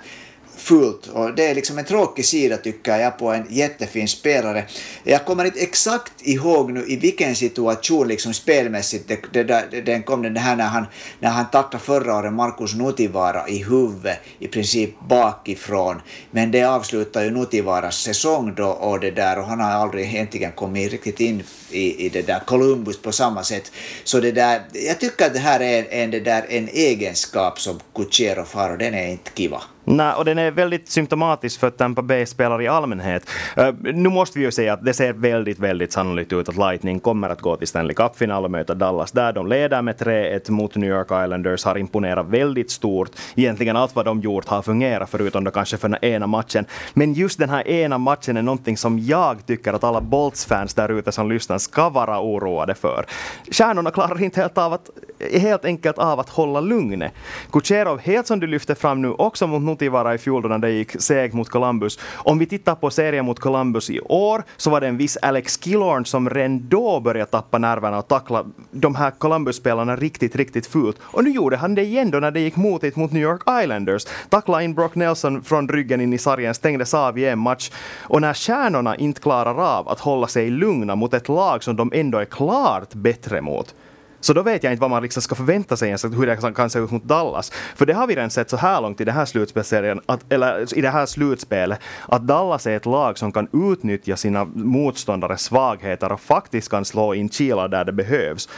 fult 0.59 1.07
och 1.07 1.35
det 1.35 1.47
är 1.47 1.55
liksom 1.55 1.77
en 1.77 1.85
tråkig 1.85 2.25
sida 2.25 2.57
tycker 2.57 2.97
jag 2.97 3.17
på 3.17 3.31
en 3.31 3.45
jättefin 3.49 4.07
spelare. 4.07 4.65
Jag 5.03 5.25
kommer 5.25 5.45
inte 5.45 5.59
exakt 5.59 6.13
ihåg 6.21 6.71
nu 6.71 6.85
i 6.87 6.95
vilken 6.95 7.35
situation 7.35 8.07
liksom 8.07 8.33
spelmässigt 8.33 9.07
det, 9.07 9.19
det 9.33 9.43
där, 9.43 9.81
den 9.85 10.03
kom 10.03 10.21
den 10.21 10.37
här 10.37 10.55
när 10.55 10.67
han, 10.67 10.85
när 11.19 11.29
han 11.29 11.45
tacklade 11.51 11.85
förra 11.85 12.17
året 12.17 12.33
Markus 12.33 12.75
Nutivara 12.75 13.47
i 13.47 13.63
huvudet 13.63 14.19
i 14.39 14.47
princip 14.47 14.99
bakifrån. 15.07 16.01
Men 16.31 16.51
det 16.51 16.63
avslutar 16.63 17.23
ju 17.23 17.31
Nutivaras 17.31 17.97
säsong 17.97 18.53
då 18.55 18.67
och 18.67 18.99
det 18.99 19.11
där 19.11 19.39
och 19.39 19.45
han 19.45 19.59
har 19.59 19.71
aldrig 19.71 20.05
egentligen 20.05 20.51
kommit 20.51 20.91
riktigt 20.91 21.19
in 21.19 21.43
i, 21.71 22.05
i 22.05 22.09
det 22.09 22.21
där 22.21 22.39
Columbus 22.39 23.01
på 23.01 23.11
samma 23.11 23.43
sätt. 23.43 23.71
Så 24.03 24.19
det 24.19 24.31
där, 24.31 24.61
jag 24.73 24.99
tycker 24.99 25.25
att 25.25 25.33
det 25.33 25.39
här 25.39 25.59
är 25.59 25.87
en, 25.89 26.11
det 26.11 26.19
där, 26.19 26.45
en 26.49 26.67
egenskap 26.67 27.59
som 27.59 27.79
Kucherov 27.95 28.47
har 28.53 28.69
och 28.69 28.77
den 28.77 28.93
är 28.93 29.07
inte 29.07 29.31
kiva. 29.31 29.61
Nej, 29.91 30.13
och 30.13 30.25
den 30.25 30.39
är 30.39 30.51
väldigt 30.51 30.89
symptomatisk 30.89 31.59
för 31.59 31.69
Tampa 31.69 32.01
Bay-spelare 32.01 32.63
i 32.63 32.67
allmänhet. 32.67 33.29
Uh, 33.57 33.69
nu 33.81 34.09
måste 34.09 34.39
vi 34.39 34.45
ju 34.45 34.51
säga 34.51 34.73
att 34.73 34.85
det 34.85 34.93
ser 34.93 35.13
väldigt, 35.13 35.59
väldigt 35.59 35.91
sannolikt 35.91 36.33
ut 36.33 36.49
att 36.49 36.57
Lightning 36.57 36.99
kommer 36.99 37.29
att 37.29 37.41
gå 37.41 37.55
till 37.55 37.67
Stanley 37.67 37.93
Cup-final 37.95 38.43
och 38.43 38.51
möta 38.51 38.73
Dallas 38.73 39.11
där. 39.11 39.33
De 39.33 39.47
leder 39.47 39.81
med 39.81 39.95
3-1 39.95 40.51
mot 40.51 40.75
New 40.75 40.89
York 40.89 41.07
Islanders, 41.25 41.65
har 41.65 41.77
imponerat 41.77 42.25
väldigt 42.25 42.71
stort. 42.71 43.09
Egentligen 43.35 43.75
allt 43.75 43.95
vad 43.95 44.05
de 44.05 44.21
gjort 44.21 44.47
har 44.47 44.61
fungerat, 44.61 45.09
förutom 45.09 45.43
då 45.43 45.51
kanske 45.51 45.77
för 45.77 45.89
den 45.89 46.03
ena 46.03 46.27
matchen. 46.27 46.65
Men 46.93 47.13
just 47.13 47.39
den 47.39 47.49
här 47.49 47.67
ena 47.67 47.97
matchen 47.97 48.37
är 48.37 48.41
någonting 48.41 48.77
som 48.77 48.99
jag 48.99 49.45
tycker 49.45 49.73
att 49.73 49.83
alla 49.83 50.01
Bolts-fans 50.01 50.73
där 50.73 50.89
ute 50.89 51.11
som 51.11 51.29
lyssnar 51.29 51.57
ska 51.57 51.89
vara 51.89 52.21
oroade 52.21 52.75
för. 52.75 53.05
Stjärnorna 53.51 53.91
klarar 53.91 54.23
inte 54.23 54.41
helt, 54.41 54.57
av 54.57 54.73
att, 54.73 54.89
helt 55.19 55.65
enkelt 55.65 55.97
av 55.97 56.19
att 56.19 56.29
hålla 56.29 56.59
lugnet. 56.59 57.13
Kucherov, 57.51 57.99
helt 57.99 58.27
som 58.27 58.39
du 58.39 58.47
lyfter 58.47 58.75
fram 58.75 59.01
nu, 59.01 59.11
också 59.11 59.47
mot 59.47 59.61
Notivara 59.61 60.13
i 60.13 60.17
fjol 60.17 60.41
då 60.41 60.49
när 60.49 60.57
det 60.57 60.71
gick 60.71 61.01
segt 61.01 61.33
mot 61.33 61.49
Columbus. 61.49 61.99
Om 62.15 62.39
vi 62.39 62.45
tittar 62.45 62.75
på 62.75 62.89
serien 62.89 63.25
mot 63.25 63.39
Columbus 63.39 63.89
i 63.89 63.99
år 63.99 64.43
så 64.57 64.69
var 64.69 64.81
det 64.81 64.87
en 64.87 64.97
viss 64.97 65.17
Alex 65.17 65.57
Killorn 65.57 66.05
som 66.05 66.29
redan 66.29 66.69
då 66.69 66.99
började 66.99 67.31
tappa 67.31 67.57
nerverna 67.57 67.97
och 67.97 68.07
tackla 68.07 68.45
de 68.71 68.95
här 68.95 69.11
Columbus-spelarna 69.11 69.95
riktigt, 69.95 70.35
riktigt 70.35 70.67
fult. 70.67 70.97
Och 71.01 71.23
nu 71.23 71.29
gjorde 71.29 71.57
han 71.57 71.75
det 71.75 71.83
igen 71.83 72.11
då 72.11 72.19
när 72.19 72.31
det 72.31 72.39
gick 72.39 72.55
motigt 72.55 72.95
mot 72.95 73.11
New 73.11 73.23
York 73.23 73.41
Islanders. 73.63 74.05
Tackla 74.29 74.63
in 74.63 74.73
Brock 74.73 74.95
Nelson 74.95 75.43
från 75.43 75.69
ryggen 75.69 76.01
in 76.01 76.13
i 76.13 76.17
sargen, 76.17 76.53
stängdes 76.53 76.93
av 76.93 77.17
i 77.17 77.25
en 77.25 77.39
match. 77.39 77.71
Och 78.01 78.21
när 78.21 78.33
stjärnorna 78.33 78.95
inte 78.95 79.21
klarar 79.21 79.77
av 79.77 79.89
att 79.89 79.99
hålla 79.99 80.27
sig 80.27 80.49
lugna 80.49 80.95
mot 80.95 81.13
ett 81.13 81.29
lag 81.29 81.63
som 81.63 81.75
de 81.75 81.91
ändå 81.93 82.17
är 82.17 82.25
klart 82.25 82.93
bättre 82.93 83.41
mot, 83.41 83.75
så 84.21 84.33
då 84.33 84.41
vet 84.41 84.63
jag 84.63 84.73
inte 84.73 84.81
vad 84.81 84.89
man 84.89 85.03
liksom 85.03 85.21
ska 85.21 85.35
förvänta 85.35 85.77
sig 85.77 85.87
ens, 85.87 86.05
hur 86.05 86.25
det 86.25 86.53
kan 86.55 86.69
se 86.69 86.79
ut 86.79 86.91
mot 86.91 87.03
Dallas. 87.03 87.51
För 87.75 87.85
det 87.85 87.93
har 87.93 88.07
vi 88.07 88.15
redan 88.15 88.29
sett 88.29 88.49
så 88.49 88.57
här 88.57 88.81
långt 88.81 89.01
i 89.01 89.05
den 89.05 89.15
här 89.15 89.25
slutspelserien, 89.25 90.01
att, 90.05 90.33
eller 90.33 90.77
i 90.77 90.81
det 90.81 90.89
här 90.89 91.05
slutspelet, 91.05 91.79
att 92.07 92.27
Dallas 92.27 92.67
är 92.67 92.75
ett 92.75 92.85
lag 92.85 93.17
som 93.17 93.31
kan 93.31 93.47
utnyttja 93.71 94.15
sina 94.15 94.45
motståndares 94.45 95.41
svagheter 95.41 96.11
och 96.11 96.21
faktiskt 96.21 96.69
kan 96.69 96.85
slå 96.85 97.13
in 97.13 97.29
kilar 97.29 97.67
där 97.67 97.85
det 97.85 97.93
behövs. 97.93 98.49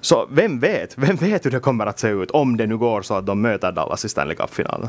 Så 0.00 0.28
vem 0.30 0.60
vet? 0.60 0.98
Vem 0.98 1.16
vet 1.16 1.46
hur 1.46 1.50
det 1.50 1.60
kommer 1.60 1.86
att 1.86 1.98
se 1.98 2.08
ut 2.08 2.30
om 2.30 2.56
det 2.56 2.66
nu 2.66 2.76
går 2.76 3.02
så 3.02 3.14
att 3.14 3.26
de 3.26 3.40
möter 3.40 3.72
Dallas 3.72 4.04
i 4.04 4.08
Stanley 4.08 4.36
Cup-finalen? 4.36 4.88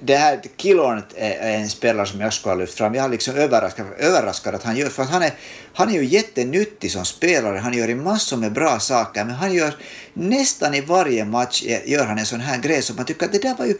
Det 0.00 0.16
här 0.16 0.40
killornet 0.56 1.04
är 1.16 1.52
en 1.52 1.68
spelare 1.68 2.06
som 2.06 2.20
jag 2.20 2.32
skulle 2.32 2.54
ha 2.54 2.60
lyft 2.60 2.74
fram. 2.74 2.94
Jag 2.94 3.02
har 3.02 3.08
liksom 3.08 3.34
överraskat, 3.34 3.86
överraskad 3.98 4.54
att 4.54 4.62
han 4.62 4.76
gör, 4.76 4.88
för 4.88 5.02
att 5.02 5.10
han 5.10 5.22
är, 5.22 5.32
han 5.74 5.88
är 5.88 5.92
ju 5.92 6.04
jättenyttig 6.04 6.92
som 6.92 7.04
spelare, 7.04 7.58
han 7.58 7.72
gör 7.72 7.94
massor 7.94 8.36
med 8.36 8.52
bra 8.52 8.78
saker, 8.78 9.24
men 9.24 9.34
han 9.34 9.54
gör 9.54 9.74
nästan 10.12 10.74
i 10.74 10.80
varje 10.80 11.24
match 11.24 11.62
gör 11.84 12.04
han 12.04 12.18
en 12.18 12.26
sån 12.26 12.40
här 12.40 12.58
grej 12.58 12.82
som 12.82 12.96
man 12.96 13.04
tycker 13.04 13.26
att 13.26 13.32
det 13.32 13.42
där 13.42 13.54
var 13.54 13.66
ju 13.66 13.74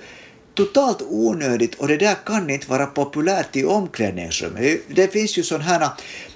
totalt 0.67 1.03
onödigt 1.03 1.75
och 1.75 1.89
det 1.89 1.97
där 1.97 2.17
kan 2.27 2.51
inte 2.51 2.71
vara 2.71 2.87
populärt 2.87 3.57
i 3.57 3.65
omklädningsrummet. 3.65 4.81
Det 4.89 5.13
finns 5.13 5.39
ju 5.39 5.43
sådana 5.43 5.65
här 5.65 5.89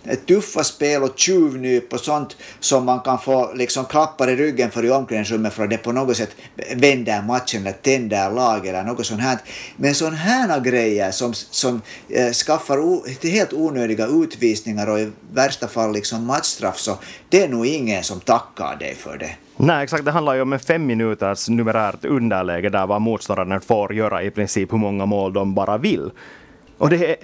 eh, 0.05 0.19
tuffa 0.19 0.65
spel 0.65 1.03
och 1.03 1.19
tjuvnyp 1.19 1.93
och 1.93 2.01
sånt 2.01 2.37
som 2.61 2.85
man 2.85 3.01
kan 3.01 3.19
få 3.19 3.53
liksom 3.55 3.85
klappar 3.85 4.31
i 4.31 4.37
ryggen 4.37 4.71
för 4.71 4.85
i 4.85 4.91
omklädningsrummet 4.91 5.53
för 5.53 5.65
att 5.65 5.71
det 5.71 5.79
på 5.79 5.93
något 5.93 6.17
sätt 6.17 6.31
vänder 6.75 7.23
matchen 7.23 7.61
eller 7.61 7.73
tänder 7.73 8.31
lag 8.31 8.67
eller 8.67 8.83
något 8.83 9.07
sånt 9.07 9.21
här. 9.21 9.39
Men 9.77 9.95
sådana 9.95 10.17
här 10.17 10.61
grejer 10.61 11.11
som, 11.11 11.35
som 11.35 11.83
eh, 12.09 12.33
skaffar 12.33 13.29
helt 13.29 13.53
onödiga 13.53 14.07
utvisningar 14.07 14.87
och 14.87 15.01
i 15.01 15.11
värsta 15.33 15.69
fall 15.69 15.93
liksom 15.93 16.25
matchstraff 16.25 16.79
så 16.79 16.99
det 17.29 17.43
är 17.43 17.49
nog 17.49 17.67
ingen 17.67 18.05
som 18.05 18.21
tackar 18.21 18.77
dig 18.77 18.95
för 18.95 19.19
det. 19.19 19.37
Nej, 19.57 19.85
exakt. 19.85 20.05
Det 20.05 20.11
handlar 20.11 20.35
ju 20.35 20.43
om 20.43 20.53
en 20.53 20.59
fem 20.59 20.87
minuters 20.87 21.49
numerärt 21.49 22.05
underläge 22.05 22.69
där 22.69 22.87
vad 22.87 23.01
motståndaren 23.01 23.61
får 23.61 23.95
göra 23.95 24.23
i 24.23 24.31
princip 24.31 24.73
hur 24.73 24.79
många 24.79 25.07
mål 25.07 25.33
de 25.33 25.55
bara 25.55 25.79
vill. 25.79 26.11
Och 26.79 26.91
det, 26.91 27.17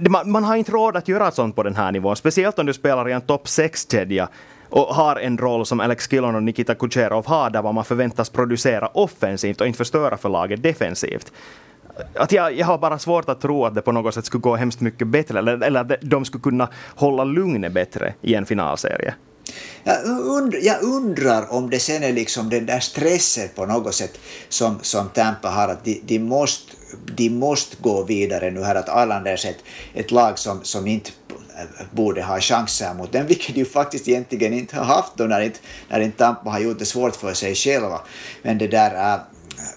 det, 0.00 0.10
man, 0.10 0.30
man, 0.30 0.44
har 0.44 0.56
inte 0.56 0.72
råd 0.72 0.96
att 0.96 1.08
göra 1.08 1.30
sånt 1.30 1.56
på 1.56 1.62
den 1.62 1.76
här 1.76 1.92
nivån, 1.92 2.16
speciellt 2.16 2.58
om 2.58 2.66
du 2.66 2.72
spelar 2.72 3.08
i 3.08 3.12
en 3.12 3.20
topp 3.20 3.46
6-kedja 3.46 4.28
och 4.68 4.82
har 4.94 5.16
en 5.16 5.38
roll 5.38 5.66
som 5.66 5.80
Alex 5.80 6.06
Killon 6.06 6.34
och 6.34 6.42
Nikita 6.42 6.74
Kucherov 6.74 7.26
har 7.26 7.50
där 7.50 7.72
man 7.72 7.84
förväntas 7.84 8.30
producera 8.30 8.86
offensivt 8.86 9.60
och 9.60 9.66
inte 9.66 9.76
förstöra 9.76 10.16
för 10.16 10.28
laget 10.28 10.62
defensivt. 10.62 11.32
Att 12.14 12.32
jag, 12.32 12.54
jag 12.54 12.66
har 12.66 12.78
bara 12.78 12.98
svårt 12.98 13.28
att 13.28 13.40
tro 13.40 13.64
att 13.64 13.74
det 13.74 13.82
på 13.82 13.92
något 13.92 14.14
sätt 14.14 14.24
skulle 14.24 14.40
gå 14.42 14.56
hemskt 14.56 14.80
mycket 14.80 15.06
bättre 15.06 15.38
eller, 15.38 15.62
eller 15.62 15.80
att 15.80 15.92
de 16.00 16.24
skulle 16.24 16.42
kunna 16.42 16.68
hålla 16.94 17.24
lugnet 17.24 17.72
bättre 17.72 18.14
i 18.20 18.34
en 18.34 18.46
finalserie. 18.46 19.14
Jag, 19.84 20.06
und, 20.06 20.54
jag 20.62 20.82
undrar 20.82 21.52
om 21.52 21.70
det 21.70 21.80
sen 21.80 22.02
är 22.02 22.12
liksom 22.12 22.50
den 22.50 22.66
där 22.66 22.80
stressen 22.80 23.48
på 23.54 23.66
något 23.66 23.94
sätt 23.94 24.18
som, 24.48 24.78
som 24.82 25.08
Tampa 25.08 25.48
har, 25.48 25.68
att 25.68 25.84
de, 25.84 26.00
de, 26.04 26.18
måste, 26.18 26.72
de 27.16 27.30
måste 27.30 27.76
gå 27.80 28.02
vidare 28.02 28.50
nu 28.50 28.62
här, 28.62 28.74
att 28.74 29.02
Islanders 29.02 29.44
är 29.44 29.50
ett, 29.50 29.64
ett 29.94 30.10
lag 30.10 30.38
som, 30.38 30.64
som 30.64 30.86
inte 30.86 31.10
borde 31.92 32.22
ha 32.22 32.40
chanser 32.40 32.94
mot 32.94 33.12
dem, 33.12 33.26
vilket 33.26 33.54
de 33.54 33.60
ju 33.60 33.64
faktiskt 33.64 34.08
egentligen 34.08 34.52
inte 34.52 34.76
har 34.76 34.84
haft 34.84 35.16
då 35.16 35.24
när 35.24 35.40
inte, 35.40 35.58
när 35.88 36.00
inte 36.00 36.18
Tampa 36.18 36.50
har 36.50 36.60
gjort 36.60 36.78
det 36.78 36.86
svårt 36.86 37.16
för 37.16 37.34
sig 37.34 37.54
själva. 37.54 38.00
Men 38.42 38.58
det 38.58 38.68
där, 38.68 39.14
äh, 39.14 39.20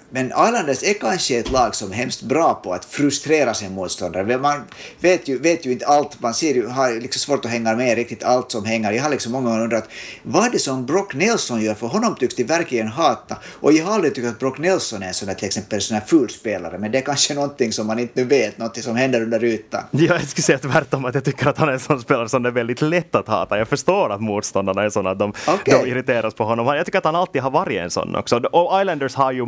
men 0.09 0.25
Islanders 0.25 0.83
är 0.83 0.93
kanske 0.93 1.39
ett 1.39 1.51
lag 1.51 1.75
som 1.75 1.91
är 1.91 1.95
hemskt 1.95 2.21
bra 2.21 2.53
på 2.53 2.73
att 2.73 2.85
frustrera 2.85 3.53
sin 3.53 3.73
motståndare. 3.73 4.37
Man 4.37 4.61
vet 4.99 5.27
ju, 5.27 5.39
vet 5.39 5.65
ju 5.65 5.71
inte 5.71 5.85
allt, 5.85 6.21
man 6.21 6.33
ser 6.33 6.53
ju, 6.53 6.67
har 6.67 7.01
liksom 7.01 7.19
svårt 7.19 7.45
att 7.45 7.51
hänga 7.51 7.75
med 7.75 7.95
riktigt 7.95 8.23
allt 8.23 8.51
som 8.51 8.65
hänger. 8.65 8.91
Jag 8.91 9.03
har 9.03 9.09
liksom 9.09 9.31
många 9.31 9.49
gånger 9.49 9.63
undrat 9.63 9.89
vad 10.23 10.45
är 10.45 10.49
det 10.49 10.59
som 10.59 10.85
Brock 10.85 11.13
Nelson 11.13 11.61
gör, 11.61 11.73
för 11.73 11.87
honom 11.87 12.15
tycks 12.15 12.35
de 12.35 12.43
verkligen 12.43 12.87
hata. 12.87 13.37
Och 13.45 13.73
jag 13.73 13.85
har 13.85 13.93
aldrig 13.93 14.15
tyckt 14.15 14.27
att 14.27 14.39
Brock 14.39 14.57
Nelson 14.57 15.03
är 15.03 15.07
en 15.07 15.13
sån 15.13 15.27
där, 15.27 15.35
till 15.35 15.47
exempel 15.47 15.81
sån 15.81 15.97
här 15.97 16.03
ful 16.07 16.29
spelare, 16.29 16.77
men 16.77 16.91
det 16.91 16.97
är 16.97 17.01
kanske 17.01 17.33
någonting 17.33 17.73
som 17.73 17.87
man 17.87 17.99
inte 17.99 18.23
vet, 18.23 18.57
något 18.57 18.83
som 18.83 18.95
händer 18.95 19.21
under 19.21 19.43
ytan. 19.43 19.83
Ja, 19.91 19.99
jag 19.99 20.27
skulle 20.27 20.43
säga 20.43 20.57
tvärtom 20.59 21.05
att 21.05 21.15
jag 21.15 21.23
tycker 21.23 21.47
att 21.47 21.57
han 21.57 21.69
är 21.69 21.73
en 21.73 21.79
sån 21.79 22.01
spelare 22.01 22.29
som 22.29 22.43
det 22.43 22.49
är 22.49 22.53
väldigt 22.53 22.81
lätt 22.81 23.15
att 23.15 23.27
hata. 23.27 23.57
Jag 23.57 23.67
förstår 23.67 24.11
att 24.11 24.21
motståndarna 24.21 24.83
är 24.83 24.89
såna 24.89 25.09
att 25.09 25.19
de, 25.19 25.29
okay. 25.29 25.83
de 25.83 25.89
irriteras 25.89 26.33
på 26.33 26.43
honom. 26.43 26.67
Jag 26.67 26.85
tycker 26.85 26.97
att 26.97 27.05
han 27.05 27.15
alltid 27.15 27.41
har 27.41 27.51
varit 27.51 27.77
en 27.77 27.89
sån 27.89 28.15
också. 28.15 28.37
Och 28.37 28.81
Islanders 28.81 29.15
har 29.15 29.31
ju 29.31 29.45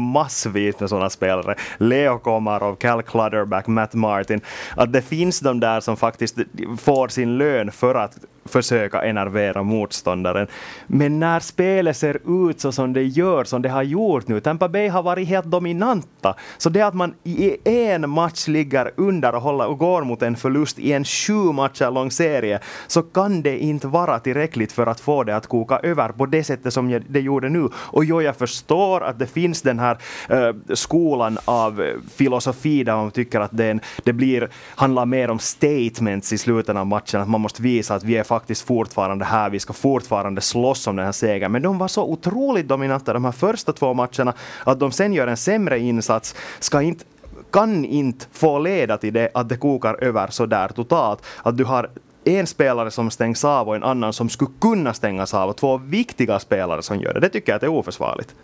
massvis 0.52 0.80
med 0.80 0.90
sådana 0.90 1.10
spelare. 1.10 1.56
Leo 1.78 2.20
Komarov, 2.20 2.76
Cal 2.76 3.02
Clutterback, 3.02 3.68
Matt 3.68 3.94
Martin. 3.94 4.42
Att 4.76 4.94
det 4.94 5.02
finns 5.02 5.40
de 5.40 5.60
där 5.60 5.82
som 5.82 5.98
faktiskt 5.98 6.38
får 6.78 7.08
sin 7.08 7.38
lön 7.38 7.72
för 7.72 7.96
att 7.96 8.18
försöka 8.46 9.02
enervera 9.02 9.64
motståndaren. 9.64 10.48
Men 10.88 11.20
när 11.20 11.40
spelet 11.40 11.98
ser 11.98 12.50
ut 12.50 12.62
så 12.62 12.72
som 12.72 12.94
det 12.94 13.04
gör, 13.04 13.44
som 13.44 13.62
det 13.62 13.70
har 13.70 13.84
gjort 13.84 14.28
nu, 14.28 14.40
Tampa 14.40 14.70
Bay 14.70 14.88
har 14.88 15.04
varit 15.04 15.28
helt 15.28 15.46
dominanta. 15.46 16.36
Så 16.58 16.70
det 16.70 16.82
att 16.82 16.94
man 16.94 17.14
i 17.24 17.58
en 17.64 18.10
match 18.10 18.48
ligger 18.48 18.92
under 18.98 19.36
och, 19.36 19.42
håller, 19.42 19.68
och 19.68 19.78
går 19.78 20.04
mot 20.04 20.22
en 20.22 20.36
förlust 20.36 20.80
i 20.80 20.94
en 20.94 21.06
sju 21.06 21.52
matcher 21.54 21.92
lång 21.92 22.12
serie, 22.12 22.60
så 22.88 23.02
kan 23.02 23.42
det 23.42 23.60
inte 23.60 23.88
vara 23.88 24.20
tillräckligt 24.20 24.72
för 24.72 24.88
att 24.88 25.00
få 25.00 25.24
det 25.24 25.36
att 25.36 25.48
koka 25.48 25.80
över 25.84 26.10
på 26.10 26.26
det 26.26 26.44
sättet 26.44 26.74
som 26.74 27.02
det 27.08 27.20
gjorde 27.20 27.50
nu. 27.50 27.70
Och 27.76 28.06
jo, 28.06 28.22
jag 28.22 28.36
förstår 28.36 29.04
att 29.04 29.20
det 29.20 29.28
finns 29.28 29.62
den 29.62 29.80
här 29.80 29.98
uh, 30.32 30.41
Eh, 30.48 30.54
skolan 30.74 31.38
av 31.46 31.84
filosofi 32.16 32.84
där 32.84 32.96
man 32.96 33.12
tycker 33.12 33.40
att 33.40 33.58
det, 33.58 33.80
det 34.04 34.14
blir, 34.14 34.50
handlar 34.76 35.06
mer 35.06 35.30
om 35.30 35.40
statements 35.40 36.34
i 36.34 36.38
slutet 36.38 36.76
av 36.76 36.88
matchen, 36.88 37.22
att 37.22 37.30
man 37.30 37.42
måste 37.42 37.62
visa 37.62 37.96
att 37.96 38.04
vi 38.04 38.18
är 38.18 38.24
faktiskt 38.24 38.62
fortfarande 38.62 39.26
här, 39.26 39.50
vi 39.50 39.60
ska 39.60 39.74
fortfarande 39.74 40.42
slåss 40.42 40.88
om 40.88 40.96
den 40.96 41.06
här 41.06 41.12
segern. 41.12 41.52
Men 41.52 41.62
de 41.62 41.78
var 41.78 41.88
så 41.88 42.04
otroligt 42.04 42.68
dominanta 42.68 43.14
de 43.14 43.26
här 43.26 43.32
första 43.32 43.74
två 43.74 43.94
matcherna 43.94 44.34
att 44.64 44.80
de 44.80 44.92
sen 44.92 45.14
gör 45.14 45.28
en 45.28 45.38
sämre 45.38 45.80
insats, 45.80 46.36
ska 46.60 46.82
inte 46.82 47.06
kan 47.52 47.86
inte 47.86 48.26
få 48.32 48.60
leda 48.60 48.98
till 48.98 49.14
det 49.14 49.32
att 49.34 49.50
det 49.50 49.58
kokar 49.58 50.04
över 50.04 50.28
så 50.28 50.46
där 50.46 50.68
totalt. 50.68 51.26
Att 51.44 51.58
du 51.58 51.64
har 51.64 51.90
en 52.24 52.48
spelare 52.48 52.92
som 52.92 53.12
stängs 53.12 53.46
av 53.46 53.68
och 53.68 53.76
en 53.76 53.84
annan 53.84 54.14
som 54.14 54.30
skulle 54.30 54.52
kunna 54.62 54.94
stängas 54.94 55.34
av 55.34 55.50
och 55.50 55.58
två 55.58 55.78
viktiga 55.78 56.40
spelare 56.40 56.82
som 56.82 57.00
gör 57.00 57.14
det. 57.14 57.20
Det 57.20 57.30
tycker 57.30 57.52
jag 57.52 57.56
att 57.56 57.62
det 57.62 57.68
är 57.68 57.72
oförsvarligt. 57.72 58.36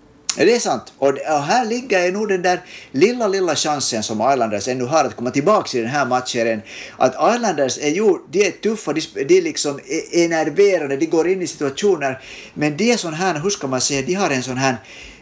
Det 0.45 0.56
är 0.56 0.60
sant. 0.60 0.93
Och 0.97 1.13
här 1.23 1.65
ligger 1.65 2.12
nog 2.12 2.28
den 2.28 2.41
där 2.41 2.62
lilla, 2.91 3.28
lilla 3.28 3.56
chansen 3.56 4.04
som 4.04 4.32
Islanders 4.34 4.67
ännu 4.67 4.84
har 4.84 5.06
att 5.06 5.15
komma 5.15 5.32
tillbaka 5.32 5.78
i 5.78 5.82
den 5.82 5.89
här 5.89 6.06
matchen. 6.06 6.62
Att 6.97 7.36
Islanders 7.36 7.78
är 7.78 7.89
ju, 7.89 8.17
de 8.30 8.47
är 8.47 8.52
tuffa, 8.52 8.93
de, 8.93 9.02
de 9.23 9.38
är 9.38 9.41
liksom 9.41 9.80
e- 9.80 10.23
enerverade, 10.23 10.97
de 10.97 11.06
går 11.06 11.28
in 11.28 11.41
i 11.41 11.47
situationer, 11.47 12.21
men 12.54 12.78
de 12.78 12.91
är 12.91 12.97
sån 12.97 13.13
här, 13.13 13.39
hur 13.39 13.50
ska 13.50 13.67
man 13.67 13.82
säga, 13.82 14.02
de 14.02 14.13
har 14.13 14.30
en 14.30 14.43
sån 14.43 14.58
här 14.58 14.76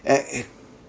eh, 0.03 0.19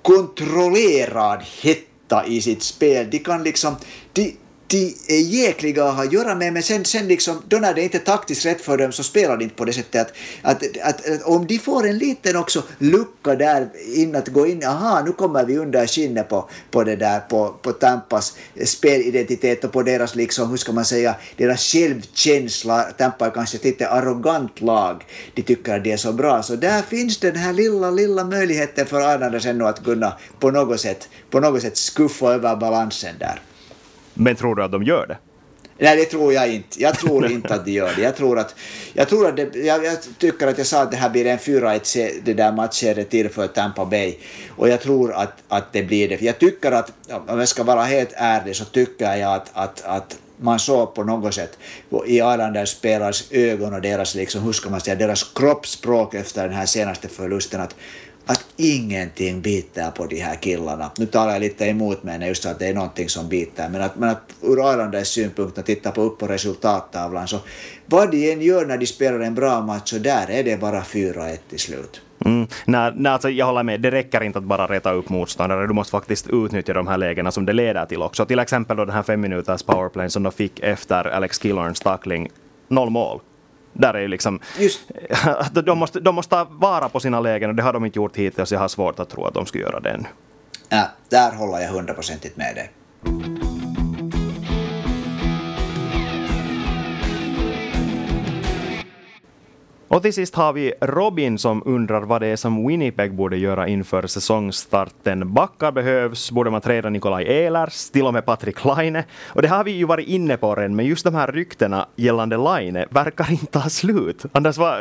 kontrollerad 0.02 1.42
hetta 1.62 2.26
i 2.26 2.40
sitt 2.40 2.62
spel. 2.62 3.10
De 3.10 3.18
kan 3.18 3.44
liksom... 3.44 3.76
De, 4.12 4.36
de 4.66 4.94
är 5.08 5.20
jäkliga 5.20 5.84
att 5.84 5.96
ha 5.96 6.04
att 6.04 6.12
göra 6.12 6.34
med, 6.34 6.52
men 6.52 6.62
sen, 6.62 6.84
sen 6.84 7.08
liksom, 7.08 7.42
då 7.48 7.56
när 7.56 7.74
det 7.74 7.82
inte 7.82 7.98
är 7.98 8.02
taktiskt 8.02 8.46
rätt 8.46 8.60
för 8.60 8.78
dem 8.78 8.92
så 8.92 9.02
spelar 9.02 9.36
de 9.36 9.44
inte 9.44 9.56
på 9.56 9.64
det 9.64 9.72
sättet 9.72 10.00
att, 10.00 10.12
att, 10.42 10.76
att, 10.82 11.08
att 11.08 11.22
om 11.22 11.46
de 11.46 11.58
får 11.58 11.86
en 11.86 11.98
liten 11.98 12.36
också 12.36 12.62
lucka 12.78 13.34
där 13.34 13.68
in 13.94 14.16
att 14.16 14.28
gå 14.28 14.46
in, 14.46 14.64
aha, 14.64 15.02
nu 15.06 15.12
kommer 15.12 15.44
vi 15.44 15.58
under 15.58 15.86
skinnet 15.86 16.28
på, 16.28 16.48
på 16.70 16.84
det 16.84 16.96
där, 16.96 17.20
på, 17.20 17.54
på 17.62 17.72
Tampas 17.72 18.36
spelidentitet 18.64 19.64
och 19.64 19.72
på 19.72 19.82
deras, 19.82 20.14
liksom, 20.14 20.50
hur 20.50 20.56
ska 20.56 20.72
man 20.72 20.84
säga, 20.84 21.14
deras 21.36 21.72
självkänsla. 21.72 22.82
Tampa 22.82 23.26
är 23.26 23.30
kanske 23.30 23.56
ett 23.56 23.64
lite 23.64 23.88
arrogant 23.88 24.60
lag, 24.60 25.04
de 25.34 25.42
tycker 25.42 25.76
att 25.76 25.84
det 25.84 25.92
är 25.92 25.96
så 25.96 26.12
bra, 26.12 26.42
så 26.42 26.56
där 26.56 26.82
finns 26.82 27.18
den 27.18 27.36
här 27.36 27.52
lilla, 27.52 27.90
lilla 27.90 28.24
möjligheten 28.24 28.86
för 28.86 29.14
Islanders 29.14 29.42
sen 29.42 29.62
att 29.62 29.84
kunna 29.84 30.12
på 30.40 30.50
något 30.50 30.80
sätt, 30.80 31.08
på 31.30 31.40
något 31.40 31.62
sätt 31.62 31.76
skuffa 31.76 32.34
över 32.34 32.56
balansen 32.56 33.14
där. 33.18 33.40
Men 34.16 34.36
tror 34.36 34.54
du 34.54 34.64
att 34.64 34.72
de 34.72 34.82
gör 34.82 35.06
det? 35.06 35.16
Nej, 35.78 35.96
det 35.96 36.04
tror 36.04 36.32
jag 36.32 36.54
inte. 36.54 36.82
Jag 36.82 36.98
tror 36.98 37.30
inte 37.30 37.54
att 37.54 37.64
de 37.64 37.72
gör 37.72 37.92
det. 37.96 38.02
Jag 38.02 38.16
tror 38.16 38.38
att, 38.38 38.54
jag, 38.92 39.08
tror 39.08 39.28
att 39.28 39.36
det, 39.36 39.54
jag, 39.54 39.84
jag 39.84 39.98
tycker 40.18 40.46
att 40.46 40.58
jag 40.58 40.66
sa 40.66 40.82
att 40.82 40.90
det 40.90 40.96
här 40.96 41.10
blir 41.10 41.26
en 41.26 41.38
4-1 41.38 42.20
det 42.24 42.34
där 42.34 42.52
matchserie 42.52 43.04
till 43.04 43.28
för 43.28 43.46
Tampa 43.46 43.84
Bay. 43.84 44.14
Och 44.56 44.68
jag 44.68 44.80
tror 44.80 45.12
att, 45.12 45.32
att 45.48 45.72
det 45.72 45.82
blir 45.82 46.08
det. 46.08 46.22
Jag 46.22 46.38
tycker 46.38 46.72
att, 46.72 46.92
om 47.26 47.38
jag 47.38 47.48
ska 47.48 47.64
vara 47.64 47.82
helt 47.82 48.12
ärlig, 48.16 48.56
så 48.56 48.64
tycker 48.64 49.16
jag 49.16 49.34
att, 49.34 49.50
att, 49.52 49.84
att 49.84 50.16
man 50.36 50.58
såg 50.58 50.94
på 50.94 51.04
något 51.04 51.34
sätt 51.34 51.58
i 52.06 52.16
Islanders 52.16 52.68
spelares 52.68 53.32
ögon 53.32 53.74
och 53.74 53.80
deras, 53.80 54.14
liksom, 54.14 54.42
hur 54.42 54.52
ska 54.52 54.70
man 54.70 54.80
säga, 54.80 54.96
deras 54.96 55.32
kroppsspråk 55.34 56.14
efter 56.14 56.42
den 56.42 56.56
här 56.56 56.66
senaste 56.66 57.08
förlusten 57.08 57.60
att 57.60 57.74
att 58.26 58.46
ingenting 58.56 59.40
biter 59.40 59.90
på 59.90 60.06
de 60.06 60.20
här 60.20 60.34
killarna. 60.34 60.90
Nu 60.98 61.06
talar 61.06 61.32
jag 61.32 61.40
lite 61.40 61.64
emot 61.64 62.02
mig 62.02 62.18
när 62.18 62.26
just 62.26 62.46
att 62.46 62.58
det 62.58 62.66
är 62.66 62.74
någonting 62.74 63.08
som 63.08 63.28
biter, 63.28 63.68
men 63.68 63.82
att, 63.82 63.96
men 63.96 64.08
att 64.08 64.34
ur 64.42 64.70
Arlandas 64.70 65.08
synpunkt, 65.08 65.58
att 65.58 65.66
titta 65.66 65.90
på 65.90 66.02
upp 66.02 66.18
på 66.18 66.26
resultattavlan, 66.26 67.28
så 67.28 67.38
vad 67.86 68.10
de 68.10 68.32
än 68.32 68.42
gör 68.42 68.66
när 68.66 68.78
de 68.78 68.86
spelar 68.86 69.20
en 69.20 69.34
bra 69.34 69.60
match, 69.60 69.90
så 69.90 69.98
där 69.98 70.30
är 70.30 70.44
det 70.44 70.60
bara 70.60 70.80
4-1 70.80 71.36
till 71.50 71.58
slut. 71.58 72.00
Mm. 72.24 72.46
Nej, 72.64 72.92
nej, 72.96 73.12
alltså 73.12 73.30
jag 73.30 73.46
håller 73.46 73.62
med, 73.62 73.80
det 73.80 73.90
räcker 73.90 74.22
inte 74.22 74.38
att 74.38 74.44
bara 74.44 74.66
reta 74.66 74.92
upp 74.92 75.08
motståndare, 75.08 75.66
du 75.66 75.72
måste 75.72 75.90
faktiskt 75.90 76.26
utnyttja 76.30 76.72
de 76.72 76.86
här 76.86 76.98
lägena 76.98 77.30
som 77.30 77.46
det 77.46 77.52
leder 77.52 77.86
till 77.86 78.02
också. 78.02 78.26
Till 78.26 78.38
exempel 78.38 78.76
då 78.76 78.84
den 78.84 78.94
här 78.94 79.02
fem 79.02 79.20
minuters 79.20 79.62
powerplay 79.62 80.10
som 80.10 80.22
de 80.22 80.32
fick 80.32 80.60
efter 80.60 81.04
Alex 81.04 81.38
Killorns 81.38 81.80
tackling, 81.80 82.28
noll 82.68 82.90
mål. 82.90 83.20
Där 83.78 83.94
är 83.94 84.08
liksom, 84.08 84.40
Just. 84.58 84.80
de, 85.66 85.78
måste, 85.78 86.00
de 86.00 86.14
måste 86.14 86.30
ta 86.30 86.46
vara 86.50 86.88
på 86.88 87.00
sina 87.00 87.20
lägen 87.20 87.50
och 87.50 87.56
det 87.56 87.62
har 87.62 87.72
de 87.72 87.84
inte 87.84 87.98
gjort 87.98 88.16
hittills. 88.16 88.52
Jag 88.52 88.60
har 88.60 88.68
svårt 88.68 89.00
att 89.00 89.08
tro 89.08 89.24
att 89.26 89.34
de 89.34 89.46
skulle 89.46 89.64
göra 89.64 89.80
det 89.80 89.90
ännu. 89.90 90.06
Ja, 90.68 90.84
där 91.08 91.32
håller 91.36 91.58
jag 91.58 91.68
hundraprocentigt 91.68 92.36
med 92.36 92.54
dig. 92.54 92.70
Och 99.88 100.02
till 100.02 100.12
sist 100.12 100.34
har 100.34 100.52
vi 100.52 100.72
Robin 100.80 101.38
som 101.38 101.62
undrar 101.66 102.00
vad 102.00 102.20
det 102.20 102.26
är 102.26 102.36
som 102.36 102.66
Winnipeg 102.66 103.14
borde 103.14 103.36
göra 103.36 103.68
inför 103.68 104.06
säsongstarten. 104.06 105.34
Backar 105.34 105.72
behövs, 105.72 106.30
borde 106.30 106.50
man 106.50 106.60
träda 106.60 106.90
Nikolaj 106.90 107.26
Ehlers, 107.26 107.90
till 107.90 108.06
och 108.06 108.12
med 108.12 108.26
Patrik 108.26 108.64
Laine. 108.64 109.04
Och 109.26 109.42
det 109.42 109.48
har 109.48 109.64
vi 109.64 109.70
ju 109.70 109.84
varit 109.84 110.08
inne 110.08 110.36
på 110.36 110.54
redan, 110.54 110.76
men 110.76 110.86
just 110.86 111.04
de 111.04 111.14
här 111.14 111.32
ryktena 111.32 111.88
gällande 111.96 112.36
Laine 112.36 112.84
verkar 112.90 113.30
inte 113.30 113.58
ha 113.58 113.70
slut. 113.70 114.24
Anders, 114.32 114.56
vad, 114.56 114.78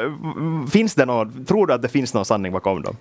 finns 0.71 0.95
det 0.95 1.05
någon, 1.05 1.45
tror 1.45 1.67
du 1.67 1.73
att 1.73 1.81
det 1.81 1.89
finns 1.89 2.13
någon 2.13 2.25
sanning 2.25 2.51
bakom 2.51 2.81
dem? 2.81 2.97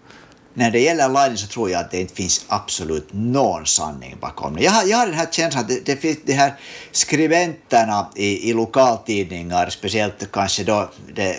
när 0.54 0.70
det 0.70 0.80
gäller 0.80 1.08
Laine 1.08 1.36
så 1.36 1.46
tror 1.46 1.70
jag 1.70 1.80
att 1.80 1.90
det 1.90 2.00
inte 2.00 2.14
finns 2.14 2.44
absolut 2.48 3.08
någon 3.12 3.66
sanning 3.66 4.16
bakom 4.20 4.56
det. 4.56 4.62
Jag 4.62 4.72
har, 4.72 4.84
jag 4.84 4.98
har 4.98 5.06
den 5.06 5.14
här 5.14 5.28
känslan 5.30 5.62
att 5.62 5.68
det, 5.68 5.86
det 5.86 5.96
finns 5.96 6.18
de 6.24 6.32
här 6.32 6.52
skribenterna 6.92 8.06
i, 8.16 8.50
i 8.50 8.52
lokaltidningar, 8.52 9.70
speciellt 9.70 10.32
kanske 10.32 10.64
då 10.64 10.90
det 11.14 11.36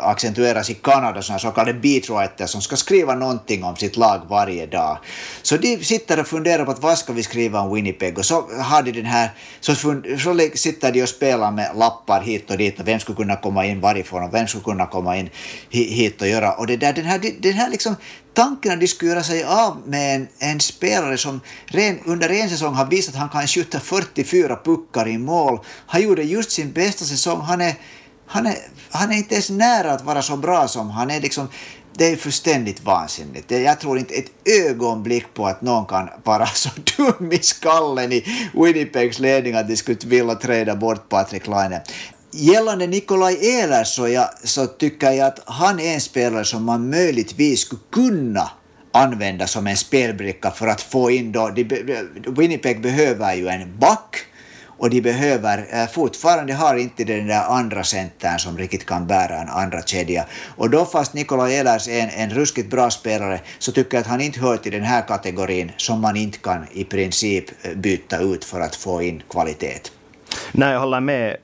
accentueras 0.00 0.70
i 0.70 0.74
Kanada, 0.74 1.22
sådana 1.22 1.38
så 1.38 1.50
kallade 1.50 1.78
beatwriters 1.78 2.50
som 2.50 2.62
ska 2.62 2.76
skriva 2.76 3.14
någonting 3.14 3.64
om 3.64 3.76
sitt 3.76 3.96
lag 3.96 4.20
varje 4.28 4.66
dag. 4.66 4.98
Så 5.42 5.56
de 5.56 5.84
sitter 5.84 6.20
och 6.20 6.26
funderar 6.26 6.64
på 6.64 6.70
att 6.70 6.82
vad 6.82 6.98
ska 6.98 7.12
vi 7.12 7.22
skriva 7.22 7.60
om 7.60 7.74
Winnipeg 7.74 8.18
och 8.18 8.24
så 8.24 8.48
har 8.58 8.82
de 8.82 8.92
den 8.92 9.04
här, 9.04 9.30
så, 9.60 9.74
så 9.74 10.48
sitter 10.54 10.92
de 10.92 11.02
och 11.02 11.08
spelar 11.08 11.50
med 11.50 11.70
lappar 11.76 12.20
hit 12.20 12.50
och 12.50 12.58
dit 12.58 12.80
och 12.80 12.88
vem 12.88 13.00
skulle 13.00 13.16
kunna 13.16 13.36
komma 13.36 13.66
in 13.66 13.80
varifrån 13.80 14.22
och 14.22 14.34
vem 14.34 14.46
skulle 14.46 14.64
kunna 14.64 14.86
komma 14.86 15.16
in 15.16 15.30
hit 15.70 16.22
och 16.22 16.28
göra. 16.28 16.52
Och 16.52 16.66
det 16.66 16.76
där, 16.76 16.92
den 16.92 17.04
här, 17.04 17.20
den 17.40 17.52
här 17.52 17.70
liksom 17.70 17.96
tanken 18.36 18.72
att 18.72 18.80
de 18.80 18.88
skulle 18.88 19.10
göra 19.10 19.22
sig 19.22 19.44
av 19.44 19.82
med 19.86 20.16
en, 20.16 20.28
en 20.38 20.60
spelare 20.60 21.18
som 21.18 21.40
ren, 21.66 21.98
under 22.04 22.30
en 22.30 22.50
säsong 22.50 22.74
har 22.74 22.86
visat 22.86 23.14
att 23.14 23.20
han 23.20 23.28
kan 23.28 23.46
skjuta 23.46 23.80
44 23.80 24.56
puckar 24.64 25.08
i 25.08 25.18
mål. 25.18 25.58
Han 25.86 26.02
gjorde 26.02 26.22
just 26.22 26.50
sin 26.50 26.72
bästa 26.72 27.04
säsong. 27.04 27.40
Han 27.40 27.60
är 27.60 27.74
han 28.26 28.46
är, 28.46 28.56
han 28.90 29.12
är 29.12 29.16
inte 29.16 29.34
ens 29.34 29.50
nära 29.50 29.92
att 29.92 30.04
vara 30.04 30.22
så 30.22 30.36
bra 30.36 30.68
som 30.68 30.90
han 30.90 31.10
är. 31.10 31.20
Liksom, 31.20 31.48
det 31.98 32.12
är 32.12 32.16
fullständigt 32.16 32.84
vansinnigt. 32.84 33.50
Jag 33.50 33.80
tror 33.80 33.98
inte 33.98 34.14
ett 34.14 34.30
ögonblick 34.44 35.34
på 35.34 35.46
att 35.46 35.62
någon 35.62 35.86
kan 35.86 36.08
vara 36.24 36.46
så 36.54 36.70
dum 36.96 37.32
i 37.32 37.38
skallen 37.38 38.12
i 38.12 38.24
Winnipegs 38.54 39.18
ledning 39.18 39.54
att 39.54 39.68
de 39.68 39.76
skulle 39.76 39.98
vilja 40.04 40.34
träda 40.34 40.76
bort 40.76 41.08
Patrik 41.08 41.46
Laine. 41.46 41.80
Gällande 42.30 42.86
Nikolaj 42.86 43.46
Ehlers 43.46 43.88
så, 43.88 44.08
jag, 44.08 44.28
så 44.44 44.66
tycker 44.66 45.10
jag 45.10 45.26
att 45.26 45.42
han 45.46 45.80
är 45.80 45.94
en 45.94 46.00
spelare 46.00 46.44
som 46.44 46.64
man 46.64 46.90
möjligtvis 46.90 47.60
skulle 47.60 47.80
kunna 47.92 48.50
använda 48.92 49.46
som 49.46 49.66
en 49.66 49.76
spelbricka 49.76 50.50
för 50.50 50.66
att 50.66 50.80
få 50.80 51.10
in 51.10 51.32
då, 51.32 51.50
Winnipeg 52.26 52.82
behöver 52.82 53.34
ju 53.34 53.48
en 53.48 53.78
back 53.78 54.26
och 54.78 54.90
de 54.90 55.00
behöver 55.00 55.66
eh, 55.70 55.86
fortfarande 55.86 56.54
har 56.54 56.76
inte 56.76 57.04
den 57.04 57.26
där 57.26 57.44
andra 57.44 57.84
centern 57.84 58.38
som 58.38 58.58
riktigt 58.58 58.86
kan 58.86 59.06
bära 59.06 59.40
en 59.40 59.48
andra 59.48 59.82
kedja. 59.82 60.24
Och 60.56 60.70
då 60.70 60.84
fast 60.84 61.14
Nikola 61.14 61.50
Ehlers 61.50 61.88
är 61.88 62.00
en, 62.00 62.10
en 62.10 62.30
ruskigt 62.30 62.70
bra 62.70 62.90
spelare 62.90 63.40
så 63.58 63.72
tycker 63.72 63.96
jag 63.96 64.02
att 64.02 64.06
han 64.06 64.20
inte 64.20 64.40
hör 64.40 64.56
till 64.56 64.72
den 64.72 64.84
här 64.84 65.02
kategorin 65.02 65.72
som 65.76 66.00
man 66.00 66.16
inte 66.16 66.38
kan 66.38 66.66
i 66.72 66.84
princip 66.84 67.44
eh, 67.62 67.74
byta 67.74 68.18
ut 68.18 68.44
för 68.44 68.60
att 68.60 68.76
få 68.76 69.02
in 69.02 69.22
kvalitet. 69.30 69.95
Nej, 70.52 70.72
jag 70.72 70.80
håller 70.80 71.00
med 71.00 71.36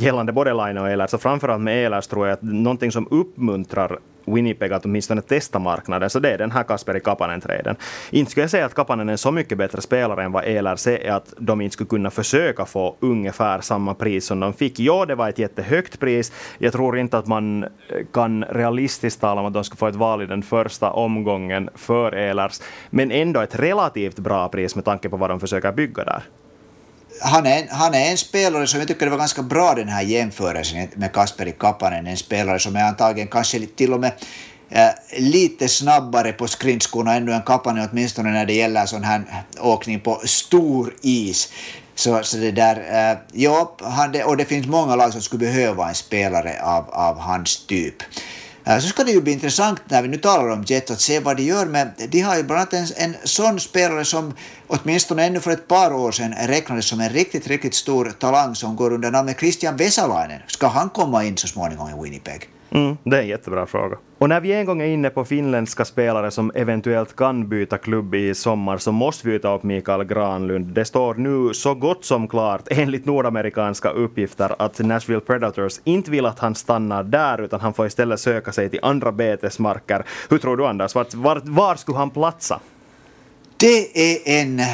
gällande 0.00 0.32
både 0.32 0.54
Line 0.54 0.78
och 0.78 0.90
Ehlers. 0.90 1.10
så 1.10 1.18
framförallt 1.18 1.62
med 1.62 1.84
Ehlers 1.84 2.06
tror 2.06 2.26
jag 2.26 2.34
att 2.34 2.42
någonting 2.42 2.92
som 2.92 3.08
uppmuntrar 3.10 3.98
Winnipeg 4.34 4.72
att 4.72 4.84
åtminstone 4.84 5.22
testa 5.22 5.58
marknaden, 5.58 6.10
så 6.10 6.18
det 6.18 6.30
är 6.30 6.38
den 6.38 6.50
här 6.50 6.62
Kasperi 6.62 7.00
Kapanen-traden. 7.00 7.76
Inte 8.10 8.30
skulle 8.30 8.42
jag 8.42 8.50
säga 8.50 8.66
att 8.66 8.74
Kapanen 8.74 9.08
är 9.08 9.12
en 9.12 9.18
så 9.18 9.30
mycket 9.30 9.58
bättre 9.58 9.80
spelare 9.80 10.24
än 10.24 10.32
vad 10.32 10.44
Ehlers 10.44 10.86
är, 10.86 11.10
att 11.10 11.34
de 11.38 11.60
inte 11.60 11.72
skulle 11.72 11.88
kunna 11.88 12.10
försöka 12.10 12.64
få 12.64 12.96
ungefär 13.00 13.60
samma 13.60 13.94
pris 13.94 14.26
som 14.26 14.40
de 14.40 14.52
fick. 14.52 14.80
Ja, 14.80 15.04
det 15.06 15.14
var 15.14 15.28
ett 15.28 15.38
jättehögt 15.38 16.00
pris. 16.00 16.32
Jag 16.58 16.72
tror 16.72 16.98
inte 16.98 17.18
att 17.18 17.26
man 17.26 17.64
eh, 17.64 17.68
kan 18.12 18.44
realistiskt 18.44 19.20
tala 19.20 19.40
om 19.40 19.46
att 19.46 19.54
de 19.54 19.64
skulle 19.64 19.78
få 19.78 19.86
ett 19.86 19.94
val 19.94 20.22
i 20.22 20.26
den 20.26 20.42
första 20.42 20.90
omgången 20.90 21.70
för 21.74 22.14
Ehlers, 22.14 22.60
men 22.90 23.10
ändå 23.10 23.40
ett 23.40 23.58
relativt 23.58 24.18
bra 24.18 24.48
pris 24.48 24.74
med 24.74 24.84
tanke 24.84 25.08
på 25.08 25.16
vad 25.16 25.30
de 25.30 25.40
försöker 25.40 25.72
bygga 25.72 26.04
där 26.04 26.22
han 27.20 27.46
är, 27.46 27.68
han 27.70 27.94
är 27.94 28.10
en 28.10 28.18
spelare 28.18 28.66
som 28.66 28.80
jag 28.80 28.88
tycker 28.88 29.06
det 29.06 29.10
var 29.10 29.18
ganska 29.18 29.42
bra 29.42 29.74
den 29.74 29.88
här 29.88 30.02
jämförelsen 30.02 30.88
med 30.94 31.12
Kasperi 31.12 31.52
Kapanen, 31.52 32.06
en 32.06 32.16
spelare 32.16 32.58
som 32.58 32.76
är 32.76 32.84
antagligen 32.84 33.28
kanske 33.28 33.66
till 33.66 33.92
och 33.92 34.00
med 34.00 34.12
äh, 34.70 34.88
lite 35.18 35.68
snabbare 35.68 36.32
på 36.32 36.46
skridskorna 36.46 37.14
ännu 37.14 37.32
än 37.32 37.42
Kapanen, 37.42 37.88
åtminstone 37.92 38.30
när 38.30 38.46
det 38.46 38.52
gäller 38.52 38.86
sån 38.86 39.04
här 39.04 39.22
åkning 39.60 40.00
på 40.00 40.20
stor 40.24 40.94
is. 41.02 41.52
Så, 41.94 42.20
så 42.22 42.36
det 42.36 42.50
där, 42.50 43.10
äh, 43.10 43.18
ja, 43.32 43.76
han, 43.80 44.22
och 44.24 44.36
det 44.36 44.44
finns 44.44 44.66
många 44.66 44.96
lag 44.96 45.12
som 45.12 45.22
skulle 45.22 45.46
behöva 45.46 45.88
en 45.88 45.94
spelare 45.94 46.62
av, 46.62 46.90
av 46.90 47.18
hans 47.18 47.66
typ. 47.66 48.02
Äh, 48.68 48.78
så 48.78 48.88
ska 48.88 49.04
det 49.04 49.12
ju 49.12 49.20
bli 49.20 49.32
intressant 49.32 49.80
när 49.88 50.02
vi 50.02 50.08
nu 50.08 50.16
talar 50.16 50.48
om 50.48 50.64
Jets 50.66 50.90
att 50.90 51.00
se 51.00 51.20
vad 51.20 51.36
de 51.36 51.42
gör 51.42 51.66
med, 51.66 51.92
de 52.08 52.20
har 52.20 52.36
ju 52.36 52.42
bland 52.42 52.60
annat 52.60 52.72
en, 52.72 52.86
en 52.96 53.16
sån 53.24 53.60
spelare 53.60 54.04
som 54.04 54.34
åtminstone 54.66 55.24
ännu 55.24 55.40
för 55.40 55.50
ett 55.50 55.68
par 55.68 55.92
år 55.92 56.12
sedan 56.12 56.34
räknades 56.46 56.86
som 56.86 57.00
en 57.00 57.08
riktigt, 57.08 57.46
riktigt 57.46 57.74
stor 57.74 58.12
talang 58.18 58.54
som 58.54 58.76
går 58.76 58.92
under 58.92 59.10
namnet 59.10 59.38
Christian 59.38 59.76
Vesalainen. 59.76 60.40
Ska 60.46 60.66
han 60.66 60.90
komma 60.90 61.24
in 61.24 61.36
så 61.36 61.48
småningom 61.48 61.88
i 61.90 62.02
Winnipeg? 62.02 62.48
Mm, 62.70 62.96
det 63.04 63.16
är 63.16 63.20
en 63.20 63.28
jättebra 63.28 63.66
fråga. 63.66 63.96
Och 64.18 64.28
när 64.28 64.40
vi 64.40 64.52
en 64.52 64.66
gång 64.66 64.80
är 64.80 64.86
inne 64.86 65.10
på 65.10 65.24
finländska 65.24 65.84
spelare 65.84 66.30
som 66.30 66.52
eventuellt 66.54 67.16
kan 67.16 67.48
byta 67.48 67.78
klubb 67.78 68.14
i 68.14 68.34
sommar 68.34 68.78
så 68.78 68.92
måste 68.92 69.28
vi 69.28 69.38
ta 69.38 69.54
upp 69.54 69.62
Mikael 69.62 70.04
Granlund. 70.04 70.66
Det 70.66 70.84
står 70.84 71.14
nu 71.14 71.54
så 71.54 71.74
gott 71.74 72.04
som 72.04 72.28
klart, 72.28 72.62
enligt 72.70 73.06
nordamerikanska 73.06 73.90
uppgifter, 73.90 74.54
att 74.58 74.78
Nashville 74.78 75.20
Predators 75.20 75.80
inte 75.84 76.10
vill 76.10 76.26
att 76.26 76.38
han 76.38 76.54
stannar 76.54 77.02
där 77.02 77.40
utan 77.40 77.60
han 77.60 77.74
får 77.74 77.86
istället 77.86 78.20
söka 78.20 78.52
sig 78.52 78.70
till 78.70 78.80
andra 78.82 79.12
betesmarker. 79.12 80.04
Hur 80.30 80.38
tror 80.38 80.56
du 80.56 80.66
Anders, 80.66 80.94
var, 80.94 81.06
var, 81.12 81.42
var 81.44 81.74
skulle 81.74 81.98
han 81.98 82.10
platsa? 82.10 82.60
Det 83.56 84.12
är 84.12 84.40
en 84.40 84.60
äh, 84.60 84.66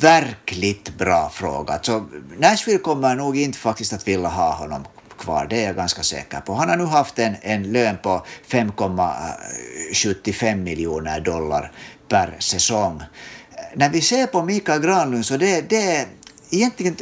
verkligt 0.00 0.98
bra 0.98 1.30
fråga. 1.32 1.74
Alltså, 1.74 2.04
Nashville 2.38 2.78
kommer 2.78 3.14
nog 3.16 3.36
inte 3.36 3.58
faktiskt 3.58 3.92
att 3.92 4.08
vilja 4.08 4.28
ha 4.28 4.54
honom 4.54 4.84
kvar, 5.22 5.46
det 5.50 5.62
är 5.62 5.66
jag 5.66 5.76
ganska 5.76 6.02
säker 6.02 6.40
på. 6.40 6.54
Han 6.54 6.68
har 6.68 6.76
nu 6.76 6.84
haft 6.84 7.18
en, 7.18 7.36
en 7.40 7.72
lön 7.72 7.96
på 8.02 8.26
5,75 8.48 10.56
miljoner 10.56 11.20
dollar 11.20 11.72
per 12.08 12.36
säsong. 12.38 13.02
när 13.74 13.90
vi 13.90 14.00
ser 14.00 14.26
på 14.26 14.42
Mikael 14.42 14.80
Granlund 14.80 15.26
så 15.26 15.36
det, 15.36 15.70
det 15.70 15.82
är 15.82 16.06
egentligen 16.50 16.96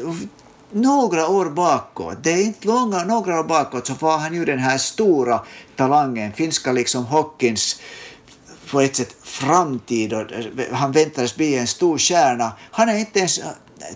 några 0.72 1.28
år 1.28 1.50
bakåt, 1.50 2.16
det 2.22 2.30
är 2.30 2.42
inte 2.42 2.66
långa, 2.66 3.04
några 3.04 3.40
år 3.40 3.44
bakåt, 3.44 3.86
så 3.86 3.94
var 3.94 4.18
han 4.18 4.34
ju 4.34 4.44
den 4.44 4.58
här 4.58 4.78
stora 4.78 5.40
talangen, 5.76 6.32
finska 6.32 6.72
liksom 6.72 7.04
hockeyns 7.04 7.80
på 8.70 8.80
ett 8.80 8.96
sätt 8.96 9.16
framtid 9.22 10.12
och 10.12 10.26
han 10.72 10.92
väntades 10.92 11.36
bli 11.36 11.58
en 11.58 11.66
stor 11.66 11.98
stjärna. 11.98 12.52
Han 12.70 12.88
är 12.88 12.98
inte 12.98 13.18
ens 13.18 13.40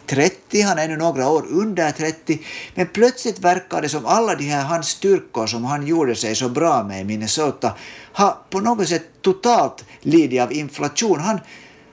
30, 0.07 0.63
han 0.63 0.79
är 0.79 0.85
ännu 0.85 0.97
några 0.97 1.29
år 1.29 1.47
under 1.51 1.91
30, 1.91 2.39
men 2.75 2.87
plötsligt 2.87 3.39
verkar 3.39 3.83
det 3.83 3.89
som 3.89 4.07
alla 4.07 4.35
de 4.35 4.45
här 4.45 4.65
hans 4.65 4.89
styrkor 4.89 5.47
som 5.47 5.65
han 5.65 5.87
gjorde 5.87 6.15
sig 6.15 6.35
så 6.35 6.49
bra 6.49 6.83
med 6.83 7.01
i 7.01 7.05
Minnesota 7.05 7.75
har 8.13 8.37
på 8.51 8.61
något 8.61 8.89
sätt 8.89 9.03
totalt 9.23 9.85
lidit 10.01 10.43
av 10.43 10.53
inflation. 10.53 11.21
Han, 11.21 11.41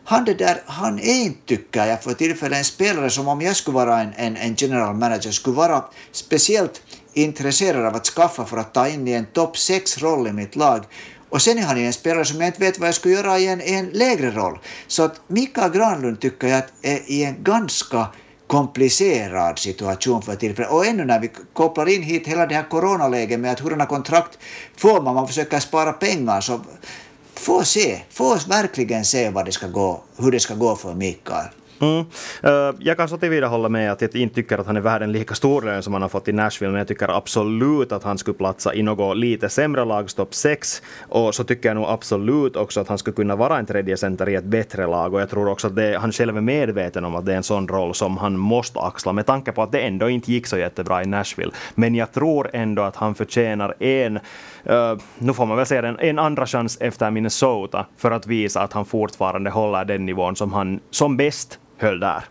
han, 0.03 0.25
det 0.25 0.33
där, 0.33 0.61
han 0.65 0.99
är 0.99 1.23
inte, 1.23 1.39
tycker 1.45 1.85
jag, 1.85 2.03
för 2.03 2.13
tillfället 2.13 2.57
en 2.57 2.65
spelare 2.65 3.09
som 3.09 3.27
om 3.27 3.41
jag 3.41 3.55
skulle 3.55 3.75
vara 3.75 4.01
en, 4.01 4.13
en, 4.15 4.37
en 4.37 4.55
general 4.55 4.95
manager 4.95 5.31
skulle 5.31 5.55
vara 5.55 5.83
speciellt 6.11 6.81
intresserad 7.13 7.85
av 7.85 7.95
att 7.95 8.05
skaffa 8.05 8.45
för 8.45 8.57
att 8.57 8.73
ta 8.73 8.87
in 8.87 9.07
i 9.07 9.11
en 9.11 9.25
topp 9.25 9.55
6-roll 9.55 10.27
i 10.27 10.31
mitt 10.31 10.55
lag. 10.55 10.85
Och 11.31 11.41
sen 11.41 11.57
är 11.57 11.61
han 11.61 11.79
ju 11.79 11.85
en 11.85 11.93
spelare 11.93 12.25
som 12.25 12.39
jag 12.39 12.49
inte 12.49 12.59
vet 12.59 12.79
vad 12.79 12.87
jag 12.87 12.95
skulle 12.95 13.13
göra 13.13 13.39
i 13.39 13.47
en, 13.47 13.61
i 13.61 13.73
en 13.73 13.85
lägre 13.85 14.31
roll. 14.31 14.59
Så 14.87 15.03
att 15.03 15.21
Mikael 15.27 15.71
Granlund 15.71 16.19
tycker 16.19 16.47
jag 16.47 16.63
är 16.81 17.11
i 17.11 17.23
en 17.23 17.43
ganska 17.43 18.07
komplicerad 18.47 19.59
situation 19.59 20.21
för 20.21 20.35
tillfället. 20.35 20.71
Och 20.71 20.85
ännu 20.85 21.05
när 21.05 21.19
vi 21.19 21.31
kopplar 21.53 21.89
in 21.89 22.03
hit 22.03 22.27
hela 22.27 22.45
det 22.45 22.55
här 22.55 22.69
coronaläget 22.69 23.39
med 23.39 23.51
att 23.51 23.59
hurdana 23.59 23.85
kontrakt 23.85 24.39
får 24.77 25.01
man, 25.01 25.15
man 25.15 25.27
försöker 25.27 25.59
spara 25.59 25.93
pengar, 25.93 26.41
så 26.41 26.61
få 27.35 27.63
se, 27.63 28.01
få 28.09 28.37
verkligen 28.47 29.05
se 29.05 29.29
vad 29.29 29.45
det 29.45 29.51
ska 29.51 29.67
gå, 29.67 30.01
hur 30.17 30.31
det 30.31 30.39
ska 30.39 30.55
gå 30.55 30.75
för 30.75 30.93
Mikael. 30.93 31.45
Mm. 31.81 32.05
Uh, 32.45 32.75
jag 32.79 32.97
kan 32.97 33.09
så 33.09 33.17
tillvida 33.17 33.47
hålla 33.47 33.69
med 33.69 33.91
att 33.91 34.01
jag 34.01 34.15
inte 34.15 34.35
tycker 34.35 34.57
att 34.57 34.67
han 34.67 34.77
är 34.77 34.81
värd 34.81 35.01
en 35.01 35.11
lika 35.11 35.35
stor 35.35 35.61
lön 35.61 35.83
som 35.83 35.93
han 35.93 36.01
har 36.01 36.09
fått 36.09 36.27
i 36.27 36.31
Nashville, 36.31 36.71
men 36.71 36.79
jag 36.79 36.87
tycker 36.87 37.17
absolut 37.17 37.91
att 37.91 38.03
han 38.03 38.17
skulle 38.17 38.37
platsa 38.37 38.73
i 38.73 38.83
något 38.83 39.17
lite 39.17 39.49
sämre 39.49 39.85
lags 39.85 40.13
topp 40.13 40.33
6. 40.33 40.81
Och 41.09 41.35
så 41.35 41.43
tycker 41.43 41.69
jag 41.69 41.75
nog 41.75 41.85
absolut 41.89 42.55
också 42.55 42.79
att 42.79 42.87
han 42.87 42.97
skulle 42.97 43.15
kunna 43.15 43.35
vara 43.35 43.59
en 43.59 43.65
tredje 43.65 43.97
center 43.97 44.29
i 44.29 44.35
ett 44.35 44.43
bättre 44.43 44.87
lag. 44.87 45.13
Och 45.13 45.21
jag 45.21 45.29
tror 45.29 45.47
också 45.47 45.67
att 45.67 45.75
det, 45.75 45.97
han 45.97 46.11
själv 46.11 46.37
är 46.37 46.41
medveten 46.41 47.05
om 47.05 47.15
att 47.15 47.25
det 47.25 47.33
är 47.33 47.37
en 47.37 47.43
sån 47.43 47.67
roll 47.67 47.95
som 47.95 48.17
han 48.17 48.37
måste 48.37 48.79
axla, 48.79 49.13
med 49.13 49.25
tanke 49.25 49.51
på 49.51 49.63
att 49.63 49.71
det 49.71 49.79
ändå 49.79 50.09
inte 50.09 50.31
gick 50.31 50.47
så 50.47 50.57
jättebra 50.57 51.03
i 51.03 51.05
Nashville. 51.05 51.51
Men 51.75 51.95
jag 51.95 52.11
tror 52.11 52.49
ändå 52.53 52.81
att 52.81 52.95
han 52.95 53.15
förtjänar 53.15 53.83
en, 53.83 54.17
uh, 54.17 54.97
nu 55.17 55.33
får 55.33 55.45
man 55.45 55.57
väl 55.57 55.65
säga 55.65 55.81
den, 55.81 55.99
en 55.99 56.19
andra 56.19 56.45
chans 56.45 56.77
efter 56.81 57.11
Minnesota 57.11 57.85
för 57.97 58.11
att 58.11 58.27
visa 58.27 58.61
att 58.61 58.73
han 58.73 58.85
fortfarande 58.85 59.49
håller 59.49 59.85
den 59.85 60.05
nivån 60.05 60.35
som 60.35 60.53
han 60.53 60.79
som 60.91 61.17
bäst 61.17 61.59
höll 61.81 61.99
där. 61.99 62.23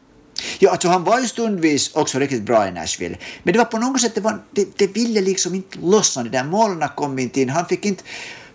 Ja, 0.58 0.70
alltså 0.70 0.88
han 0.88 1.04
var 1.04 1.20
ju 1.20 1.28
stundvis 1.28 1.94
också 1.94 2.18
riktigt 2.18 2.42
bra 2.42 2.68
i 2.68 2.72
Nashville. 2.72 3.16
Men 3.42 3.52
det 3.52 3.58
var 3.58 3.64
på 3.64 3.78
något 3.78 4.00
sätt, 4.00 4.14
det, 4.14 4.20
var, 4.20 4.38
det, 4.50 4.78
det 4.78 4.86
ville 4.86 5.20
liksom 5.20 5.54
inte 5.54 5.78
lossna. 5.78 6.22
De 6.22 6.30
där 6.30 6.44
målen 6.44 6.88
kom 6.96 7.18
inte 7.18 7.40
in. 7.40 7.48
Han 7.48 7.66
fick 7.66 7.84
inte... 7.84 8.02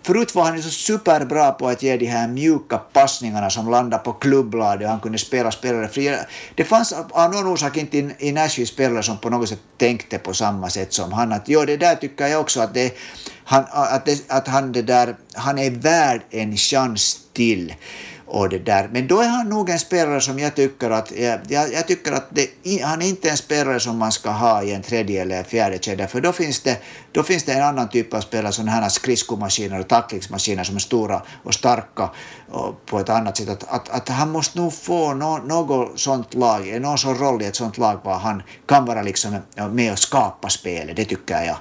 Förut 0.02 0.34
var 0.34 0.44
han 0.44 0.62
så 0.62 0.70
superbra 0.70 1.52
på 1.52 1.68
att 1.68 1.82
ge 1.82 1.96
de 1.96 2.06
här 2.06 2.28
mjuka 2.28 2.78
passningarna 2.78 3.50
som 3.50 3.70
landade 3.70 4.02
på 4.02 4.12
klubbladet 4.12 4.84
och 4.84 4.90
han 4.90 5.00
kunde 5.00 5.18
spela 5.18 5.50
spelare 5.50 5.88
fria. 5.88 6.18
Det 6.54 6.64
fanns 6.64 6.92
av 7.10 7.32
någon 7.32 7.46
orsak 7.46 7.76
inte 7.76 7.98
i, 7.98 8.10
i 8.18 8.32
Nashville 8.32 8.66
spelare 8.66 9.02
som 9.02 9.18
på 9.18 9.30
något 9.30 9.48
sätt 9.48 9.60
tänkte 9.76 10.18
på 10.18 10.34
samma 10.34 10.70
sätt 10.70 10.92
som 10.92 11.12
han. 11.12 11.32
Att, 11.32 11.48
jo, 11.48 11.64
det 11.64 11.76
där 11.76 11.94
tycker 11.94 12.26
jag 12.26 12.40
också 12.40 12.60
att, 12.60 12.74
det, 12.74 12.96
han, 13.44 13.64
att, 13.70 14.06
det, 14.06 14.24
att 14.28 14.48
han, 14.48 14.72
det 14.72 14.82
där, 14.82 15.16
han 15.34 15.58
är 15.58 15.70
värd 15.70 16.20
en 16.30 16.56
chans 16.56 17.20
till 17.32 17.74
och 18.26 18.48
det 18.48 18.58
där. 18.58 18.88
Men 18.92 19.06
då 19.06 19.20
är 19.20 19.28
han 19.28 19.48
nog 19.48 19.70
en 19.70 19.78
spelare 19.78 20.20
som 20.20 20.38
jag 20.38 20.54
tycker 20.54 20.90
att, 20.90 21.12
jag, 21.16 21.72
jag 21.72 21.86
tycker 21.86 22.12
att 22.12 22.26
det, 22.30 22.48
han 22.82 23.02
är 23.02 23.06
inte 23.06 23.30
en 23.30 23.36
spelare 23.36 23.80
som 23.80 23.98
man 23.98 24.12
ska 24.12 24.30
ha 24.30 24.62
i 24.62 24.72
en 24.72 24.82
tredje 24.82 25.22
eller 25.22 25.42
fjärde 25.42 25.78
kedja, 25.78 26.06
för 26.06 26.20
då 26.20 26.32
finns, 26.32 26.60
det, 26.60 26.78
då 27.12 27.22
finns 27.22 27.44
det 27.44 27.52
en 27.52 27.64
annan 27.64 27.88
typ 27.88 28.14
av 28.14 28.20
spelare, 28.20 28.52
sådana 28.52 28.70
här 28.70 28.88
skridskomaskiner 28.88 29.80
och 29.80 29.88
tacklingsmaskiner 29.88 30.64
som 30.64 30.76
är 30.76 30.80
stora 30.80 31.22
och 31.42 31.54
starka 31.54 32.10
och 32.50 32.86
på 32.86 32.98
ett 32.98 33.08
annat 33.08 33.36
sätt. 33.36 33.48
Att, 33.48 33.68
att, 33.68 33.88
att 33.88 34.08
han 34.08 34.30
måste 34.30 34.58
nog 34.58 34.72
få 34.72 35.14
no, 35.14 35.38
något 35.46 36.00
sånt 36.00 36.34
lag, 36.34 36.80
någon 36.80 36.98
sån 36.98 37.18
roll 37.18 37.42
i 37.42 37.46
ett 37.46 37.56
sånt 37.56 37.78
lag 37.78 38.00
var 38.02 38.14
han 38.14 38.42
kan 38.66 38.84
vara 38.84 39.02
liksom 39.02 39.36
med 39.70 39.92
och 39.92 39.98
skapa 39.98 40.48
spelet, 40.48 40.96
det 40.96 41.04
tycker 41.04 41.42
jag. 41.42 41.56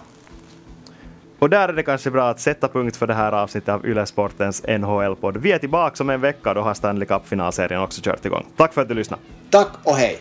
Och 1.39 1.49
där 1.49 1.69
är 1.69 1.73
det 1.73 1.83
kanske 1.83 2.11
bra 2.11 2.29
att 2.29 2.39
sätta 2.39 2.67
punkt 2.67 2.95
för 2.95 3.07
det 3.07 3.13
här 3.13 3.31
avsnittet 3.31 3.69
av 3.69 3.85
Yle 3.85 4.05
Sportens 4.05 4.63
NHL-podd. 4.67 5.37
Vi 5.37 5.51
är 5.51 5.57
tillbaka 5.57 6.03
om 6.03 6.09
en 6.09 6.21
vecka, 6.21 6.53
då 6.53 6.61
har 6.61 6.73
Stanley 6.73 7.07
Cup-finalserien 7.07 7.81
också 7.81 8.01
kört 8.03 8.25
igång. 8.25 8.45
Tack 8.55 8.73
för 8.73 8.81
att 8.81 8.87
du 8.87 8.93
lyssnade. 8.93 9.23
Tack 9.49 9.69
och 9.83 9.95
hej! 9.95 10.19